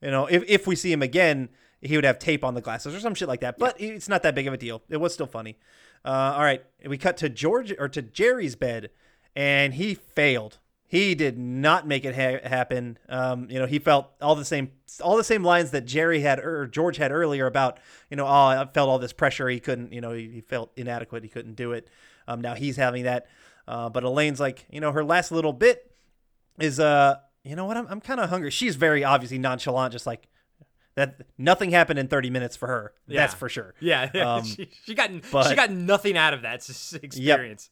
[0.02, 1.50] you know, if if we see him again,
[1.82, 3.58] he would have tape on the glasses or some shit like that.
[3.58, 4.82] But it's not that big of a deal.
[4.90, 5.58] It was still funny.
[6.06, 8.90] Uh, all right, we cut to George or to Jerry's bed,
[9.36, 10.60] and he failed.
[10.90, 12.98] He did not make it ha- happen.
[13.08, 14.72] Um, you know, he felt all the same,
[15.02, 17.78] all the same lines that Jerry had or George had earlier about,
[18.10, 19.48] you know, oh, I felt all this pressure.
[19.50, 21.22] He couldn't, you know, he, he felt inadequate.
[21.22, 21.88] He couldn't do it.
[22.28, 23.28] Um, now he's having that.
[23.68, 25.92] Uh, but Elaine's like, you know, her last little bit
[26.60, 27.18] is, uh,
[27.50, 27.78] you know what?
[27.78, 28.52] I'm, I'm kind of hungry.
[28.52, 30.28] She's very obviously nonchalant, just like
[30.96, 31.22] that.
[31.38, 32.94] Nothing happened in 30 minutes for her.
[33.08, 33.22] Yeah.
[33.22, 33.74] That's for sure.
[33.80, 34.10] yeah.
[34.26, 36.68] Um, she, she got but- she got nothing out of that
[37.02, 37.70] experience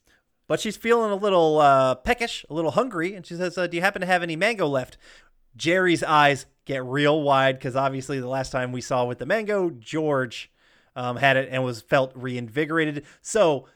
[0.48, 3.78] But she's feeling a little uh, peckish, a little hungry, and she says, uh, "Do
[3.78, 4.98] you happen to have any mango left?"
[5.56, 9.70] Jerry's eyes get real wide because obviously the last time we saw with the mango,
[9.72, 10.52] George
[10.96, 13.06] um, had it and was felt reinvigorated.
[13.22, 13.68] So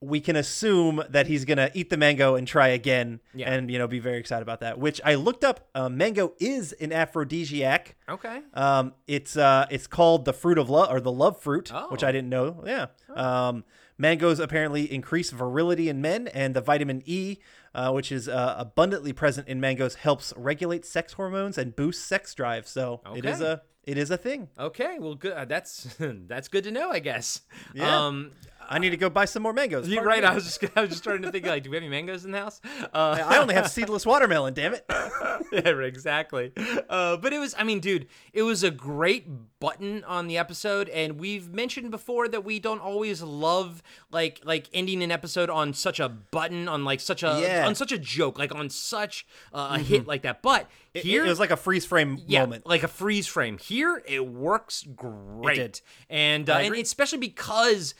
[0.00, 3.52] we can assume that he's gonna eat the mango and try again, Yeah.
[3.52, 4.78] and you know be very excited about that.
[4.78, 5.68] Which I looked up.
[5.74, 7.96] Uh, mango is an aphrodisiac.
[8.08, 12.04] okay Um, it's uh, it's called the fruit of love or the love fruit, which
[12.04, 12.06] Oh.
[12.06, 12.62] I didn't know.
[12.66, 12.86] Yeah.
[13.14, 13.64] Um,
[13.96, 17.38] mangoes apparently increase virility in men, and the vitamin E,
[17.74, 22.34] uh, which is uh, abundantly present in mangoes, helps regulate sex hormones and boost sex
[22.34, 22.66] drive.
[22.68, 24.48] So it is a It is a thing.
[24.58, 25.32] Okay, well, good.
[25.32, 27.40] uh, That's that's good to know, I guess.
[27.74, 28.06] Yeah.
[28.06, 28.32] Um,
[28.68, 29.88] I need to go buy some more mangoes.
[29.88, 30.22] you're right.
[30.22, 30.28] me.
[30.28, 32.24] I was just I was just trying to think like, do we have any mangoes
[32.24, 32.60] in the house?
[32.92, 34.54] Uh, I only have seedless watermelon.
[34.54, 34.84] Damn it.
[35.52, 36.52] yeah, exactly.
[36.88, 39.26] Uh, but it was, I mean, dude, it was a great
[39.60, 44.68] button on the episode, and we've mentioned before that we don't always love like like
[44.72, 47.66] ending an episode on such a button, on like such a Yeah.
[47.66, 50.42] on such a joke, like on such uh, a hit like that.
[50.42, 52.66] But It- here it was like a freeze frame yeah, moment.
[52.66, 53.58] like a freeze frame.
[53.58, 55.80] Here, it works great, did.
[56.10, 57.94] and uh, and especially because.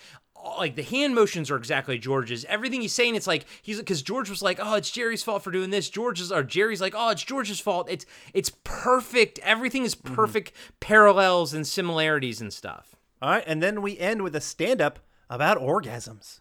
[0.57, 2.45] Like the hand motions are exactly George's.
[2.47, 5.51] Everything he's saying, it's like he's because George was like, "Oh, it's Jerry's fault for
[5.51, 9.39] doing this." George's or Jerry's like, "Oh, it's George's fault." It's it's perfect.
[9.41, 10.15] Everything is Mm-hmm.
[10.15, 12.95] perfect parallels and similarities and stuff.
[13.21, 16.41] All right, and then we end with a stand up about orgasms.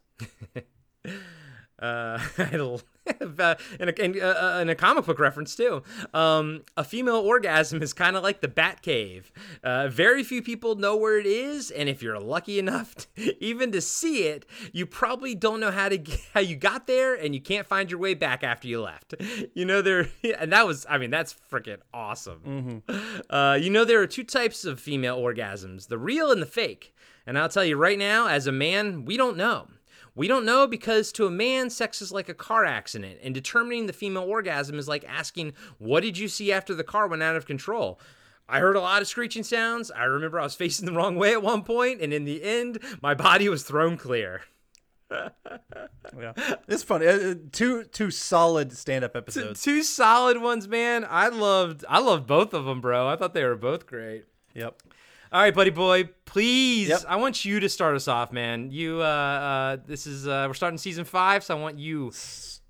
[1.06, 1.10] uh,
[2.38, 2.78] uh,
[3.80, 5.84] in, a, in, uh, in a comic book reference too.
[6.14, 9.32] Um, a female orgasm is kind of like the Bat Cave.
[9.64, 13.72] Uh, very few people know where it is, and if you're lucky enough to, even
[13.72, 17.34] to see it, you probably don't know how to get, how you got there, and
[17.34, 19.16] you can't find your way back after you left.
[19.54, 22.84] You know there, and that was I mean that's freaking awesome.
[23.30, 26.94] Uh, you know there are two types of female orgasms: the real and the fake.
[27.26, 29.68] And I'll tell you right now, as a man, we don't know.
[30.18, 33.86] We don't know because to a man, sex is like a car accident, and determining
[33.86, 37.36] the female orgasm is like asking, What did you see after the car went out
[37.36, 38.00] of control?
[38.50, 39.92] I heard a lot of screeching sounds.
[39.92, 42.80] I remember I was facing the wrong way at one point, and in the end,
[43.00, 44.42] my body was thrown clear.
[46.18, 46.34] Yeah,
[46.68, 47.06] it's funny.
[47.06, 49.62] Uh, uh, two two solid stand up episodes.
[49.62, 51.06] Two solid ones, man.
[51.08, 53.08] I loved I loved both of them, bro.
[53.08, 54.26] I thought they were both great.
[54.54, 54.82] Yep.
[55.30, 56.10] All right, buddy boy.
[56.24, 57.02] Please, Yep.
[57.08, 58.72] I want you to start us off, man.
[58.72, 62.14] You, uh, uh this is uh, we're starting season five, so I want you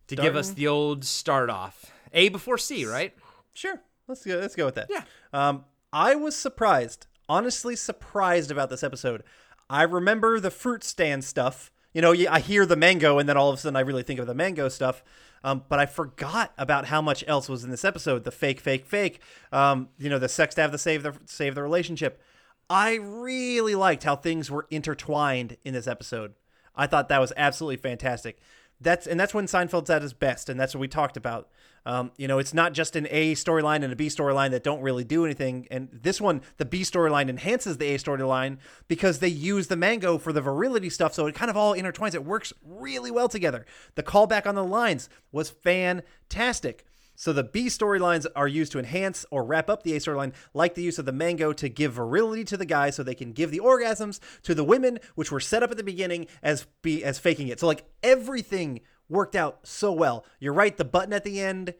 [0.08, 1.92] to give us the old start off.
[2.14, 3.14] A before C, right?
[3.54, 3.80] Sure.
[4.08, 4.38] Let's go.
[4.38, 4.88] Let's go with that.
[4.90, 5.04] Yeah.
[5.34, 9.24] Um, I was surprised, honestly surprised about this episode.
[9.70, 11.72] I remember the fruit stand stuff.
[11.94, 14.20] You know, I hear the mango, and then all of a sudden I really think
[14.20, 15.04] of the mango stuff.
[15.44, 18.24] Um, but I forgot about how much else was in this episode.
[18.24, 19.22] The fake, fake, fake.
[19.52, 22.22] Um, you know, the sex to have to save the save the relationship.
[22.70, 26.34] I really liked how things were intertwined in this episode.
[26.76, 28.40] I thought that was absolutely fantastic.
[28.80, 31.50] That's and that's when Seinfeld's at his best, and that's what we talked about.
[31.86, 34.82] Um, you know, it's not just an A storyline and a B storyline that don't
[34.82, 35.68] really do anything.
[35.72, 38.58] And this one, the B storyline enhances the A storyline
[38.90, 42.14] because they use the mango for the virility stuff, so it kind of all intertwines.
[42.14, 43.66] It works really well together.
[43.96, 46.86] The callback on the lines was fantastic.
[47.20, 50.76] So the B storylines are used to enhance or wrap up the A storyline, like
[50.76, 53.50] the use of the mango to give virility to the guys, so they can give
[53.50, 57.18] the orgasms to the women, which were set up at the beginning as be as
[57.18, 57.60] faking it.
[57.60, 60.26] So like everything worked out so well.
[60.40, 60.78] You're right.
[60.78, 61.74] The button at the end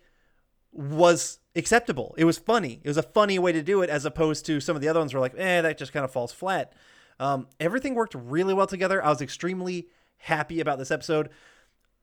[0.72, 2.16] was acceptable.
[2.18, 2.82] It was funny.
[2.84, 5.00] It was a funny way to do it, as opposed to some of the other
[5.00, 6.74] ones were like, eh, that just kind of falls flat.
[7.20, 9.06] Um, everything worked really well together.
[9.06, 11.30] I was extremely happy about this episode.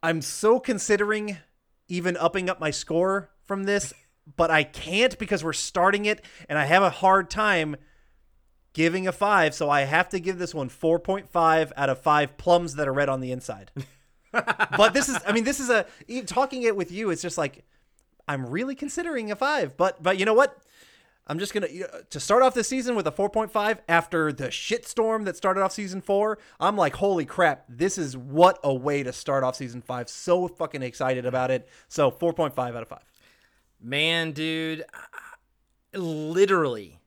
[0.05, 1.39] I'm so considering
[1.89, 3.93] even upping up my score from this,
[4.37, 7.77] but I can't because we're starting it and I have a hard time
[8.73, 9.55] giving a five.
[9.55, 13.09] So I have to give this one 4.5 out of five plums that are red
[13.09, 13.71] on the inside.
[14.33, 15.87] but this is, I mean, this is a,
[16.27, 17.65] talking it with you, it's just like,
[18.27, 20.59] I'm really considering a five, but, but you know what?
[21.27, 24.49] I'm just gonna you know, to start off this season with a 4.5 after the
[24.49, 26.39] shitstorm that started off season four.
[26.61, 27.65] I'm like, holy crap!
[27.69, 30.09] This is what a way to start off season five.
[30.09, 31.69] So fucking excited about it.
[31.89, 33.05] So 4.5 out of five.
[33.81, 34.85] Man, dude,
[35.93, 37.01] literally,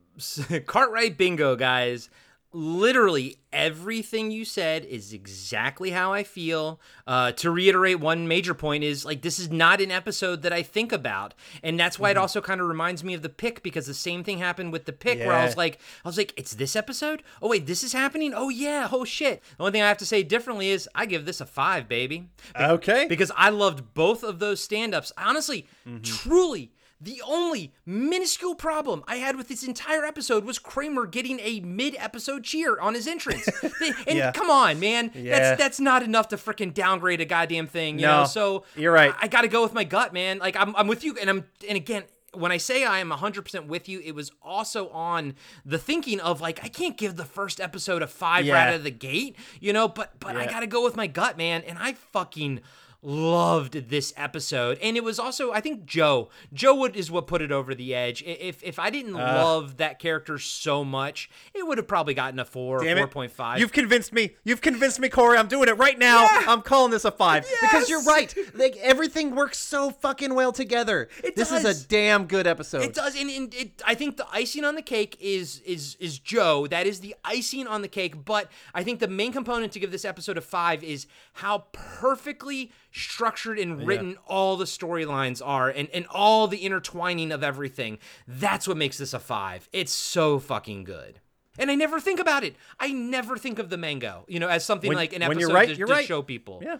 [0.66, 2.10] Cartwright bingo, guys.
[2.54, 6.80] Literally everything you said is exactly how I feel.
[7.06, 10.62] Uh, to reiterate, one major point is like this is not an episode that I
[10.62, 13.86] think about, and that's why it also kind of reminds me of the pick because
[13.86, 16.54] the same thing happened with the pick where I was like, I was like, it's
[16.54, 17.22] this episode.
[17.40, 18.32] Oh wait, this is happening.
[18.34, 18.88] Oh yeah.
[18.92, 19.42] Oh shit.
[19.56, 22.28] The only thing I have to say differently is I give this a five, baby.
[22.56, 23.06] Be- Okay.
[23.08, 25.12] Because I loved both of those stand-ups.
[25.16, 25.66] Honestly,
[26.02, 26.72] truly.
[27.04, 32.44] The only minuscule problem I had with this entire episode was Kramer getting a mid-episode
[32.44, 33.48] cheer on his entrance.
[34.06, 34.30] And Yeah.
[34.30, 35.36] come on, man, Yeah.
[35.38, 38.24] that's that's not enough to freaking downgrade a goddamn thing, you No, know.
[38.26, 39.12] So you're right.
[39.20, 40.38] I, I got to go with my gut, man.
[40.38, 43.66] Like I'm, I'm with you, and I'm, and again, when I say I am 100%
[43.66, 45.34] with you, it was also on
[45.66, 48.54] the thinking of like I can't give the first episode a five Yeah.
[48.54, 49.88] right out of the gate, you know.
[49.88, 52.60] But but I got to go with my gut, man, and I fucking
[53.02, 56.28] loved this episode, and it was also I think Joe.
[56.52, 58.22] Joe Wood is what put it over the edge.
[58.22, 59.18] If if I didn't Uh.
[59.42, 63.32] love that character so much, it would have probably gotten a four, four point.
[63.58, 64.36] You've convinced me.
[64.44, 65.36] You've convinced me, Corey.
[65.38, 66.26] I'm doing it right now.
[66.46, 68.32] I'm calling this a five because you're right.
[68.54, 71.08] Like everything works so fucking well together.
[71.24, 71.64] It this does.
[71.64, 72.82] is a damn good episode.
[72.82, 76.18] It does, and, and it, I think the icing on the cake is is is
[76.18, 76.66] Joe.
[76.66, 78.24] That is the icing on the cake.
[78.24, 82.70] But I think the main component to give this episode a five is how perfectly
[82.92, 87.98] structured and written all the storylines are, and and all the intertwining of everything.
[88.28, 89.68] That's what makes this a five.
[89.72, 91.20] It's so fucking good.
[91.58, 92.56] And I never think about it.
[92.80, 95.50] I never think of the mango, you know, as something When- like an episode you're
[95.50, 96.06] right, to, you're to right.
[96.06, 96.60] show people.
[96.64, 96.78] Yeah.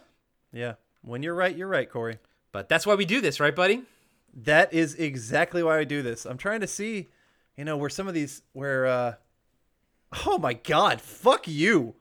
[0.51, 0.73] Yeah.
[1.01, 2.17] When you're right, you're right, Corey.
[2.51, 3.83] But that's why we do this, right, buddy?
[4.33, 6.25] That is exactly why I do this.
[6.25, 7.09] I'm trying to see,
[7.55, 9.13] you know, where some of these where uh
[10.25, 11.95] Oh my god, fuck you.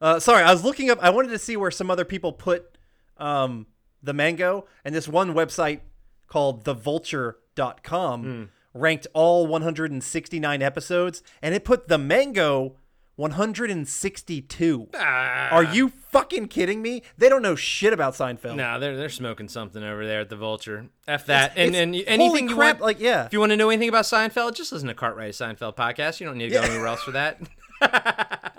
[0.00, 2.73] Uh sorry, I was looking up I wanted to see where some other people put
[3.18, 3.66] um
[4.02, 5.80] the mango and this one website
[6.28, 8.44] called thevulture.com Hmm.
[8.78, 12.76] ranked all 169 episodes and it put the mango
[13.16, 14.88] 162.
[14.92, 17.02] Are you fucking kidding me?
[17.16, 18.56] They don't know shit about Seinfeld.
[18.56, 20.86] No, they're they're smoking something over there at the Vulture.
[21.06, 21.52] F that.
[21.56, 23.26] and it's- and holy anything you crap, want, like, yeah.
[23.26, 26.18] If you want to know anything about Seinfeld, just listen to Cartwright Seinfeld podcast.
[26.20, 26.66] You don't need to go Yeah.
[26.68, 27.38] anywhere else for that.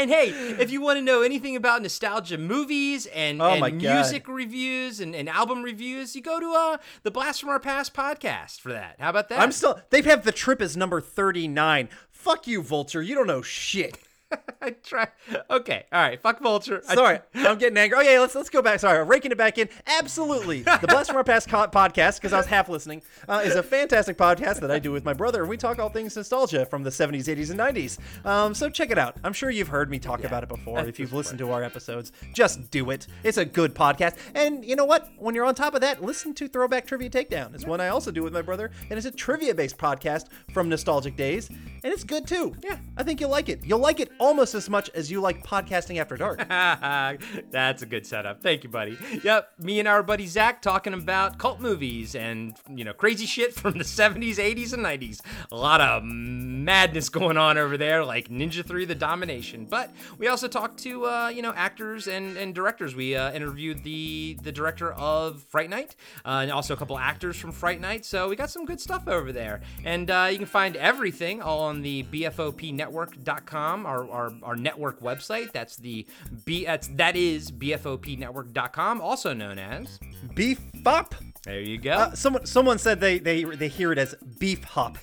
[0.00, 4.28] and hey, if you want to know anything about nostalgia movies and, Oh and music
[4.28, 8.60] reviews and, and album reviews, you go to uh the Blast from Our Past podcast
[8.60, 8.96] for that.
[8.98, 9.40] How about that?
[9.40, 9.80] I'm still.
[9.90, 11.88] They have had the trip as number 39.
[12.10, 13.02] Fuck you, Vulture.
[13.02, 13.98] You don't know shit.
[14.62, 15.08] I try.
[15.48, 16.20] Okay, all right.
[16.20, 16.82] Fuck Vulture.
[16.88, 17.98] I- Sorry, I'm getting angry.
[17.98, 18.80] Oh yeah, let's let's go back.
[18.80, 19.68] Sorry, I'm raking it back in.
[19.86, 23.54] Absolutely, the Blast from Our Past co- podcast because I was half listening uh, is
[23.56, 25.46] a fantastic podcast that I do with my brother.
[25.46, 28.26] We talk all things nostalgia from the 70s, 80s, and 90s.
[28.26, 29.16] Um, so check it out.
[29.24, 30.80] I'm sure you've heard me talk about it before.
[30.80, 33.06] If you've listened to our episodes, just do it.
[33.24, 34.16] It's a good podcast.
[34.34, 35.08] And you know what?
[35.16, 37.54] When you're on top of that, listen to Throwback Trivia Takedown.
[37.54, 41.16] It's one I also do with my brother, and it's a trivia-based podcast from nostalgic
[41.16, 42.54] days, and it's good too.
[42.62, 43.64] Yeah, I think you'll like it.
[43.64, 46.46] You'll like it almost as much as you like podcasting after dark.
[47.50, 48.42] That's a good setup.
[48.42, 48.96] Thank you, buddy.
[49.24, 53.54] Yep, me and our buddy Zach talking about cult movies and you know crazy shit
[53.54, 55.20] from the 70s, 80s, and 90s.
[55.50, 59.66] A lot of madness going on over there, like Ninja 3: The Domination.
[59.68, 62.94] But we also talked to uh, you know actors and, and directors.
[62.94, 67.36] We uh, interviewed the the director of Fright Night uh, and also a couple actors
[67.36, 68.04] from Fright Night.
[68.04, 69.60] So we got some good stuff over there.
[69.84, 75.52] And uh, you can find everything all on the BFOPnetwork.com, our, our, our network website.
[75.52, 76.06] That's the
[76.44, 76.64] B.
[76.64, 79.98] That's that is BFOPnetwork.com, also known as
[80.34, 81.14] Beef Bop.
[81.44, 81.92] There you go.
[81.92, 84.98] Uh, someone someone said they they they hear it as beef hop.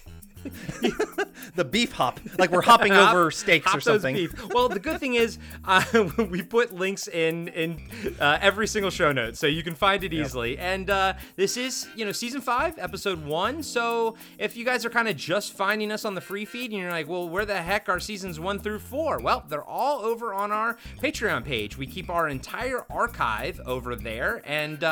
[1.56, 4.16] the beef hop, like we're hopping Hop- over steaks or something.
[4.16, 4.54] beef.
[4.54, 5.84] Well, the good thing is uh,
[6.30, 7.82] we put links in in
[8.20, 10.58] uh, every single show note, so you can find it easily.
[10.58, 13.64] And uh, this is you know season five, episode one.
[13.64, 16.80] So if you guys are kind of just finding us on the free feed and
[16.80, 19.20] you're like, well, where the heck are seasons one through four?
[19.20, 21.78] Well, they're all over on our Patreon page.
[21.78, 24.84] We keep our entire archive over there, and.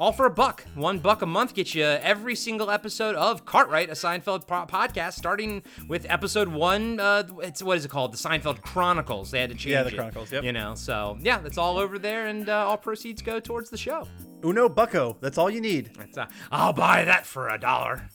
[0.00, 0.64] All for a buck.
[0.74, 5.12] One buck a month gets you every single episode of Cartwright, a Seinfeld po- podcast,
[5.12, 6.98] starting with episode one.
[6.98, 8.14] Uh, it's what is it called?
[8.14, 9.30] The Seinfeld Chronicles.
[9.30, 10.42] They had to change Yeah, the it, Chronicles, yep.
[10.42, 13.76] You know, so yeah, that's all over there, and uh, all proceeds go towards the
[13.76, 14.08] show.
[14.42, 15.18] Uno bucko.
[15.20, 15.90] That's all you need.
[15.98, 18.08] That's, uh, I'll buy that for a dollar.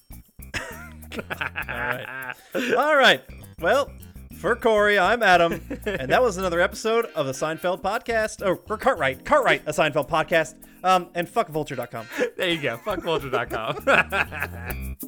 [0.56, 1.22] all
[1.68, 2.34] right.
[2.76, 3.22] All right.
[3.62, 3.92] Well,
[4.40, 8.46] for Corey, I'm Adam, and that was another episode of the Seinfeld podcast.
[8.46, 10.54] Oh, for Cartwright, Cartwright, a Seinfeld podcast.
[10.84, 12.06] Um, and fuck vulture.com.
[12.38, 12.78] There you go.
[12.78, 14.98] Fuckvulture.com.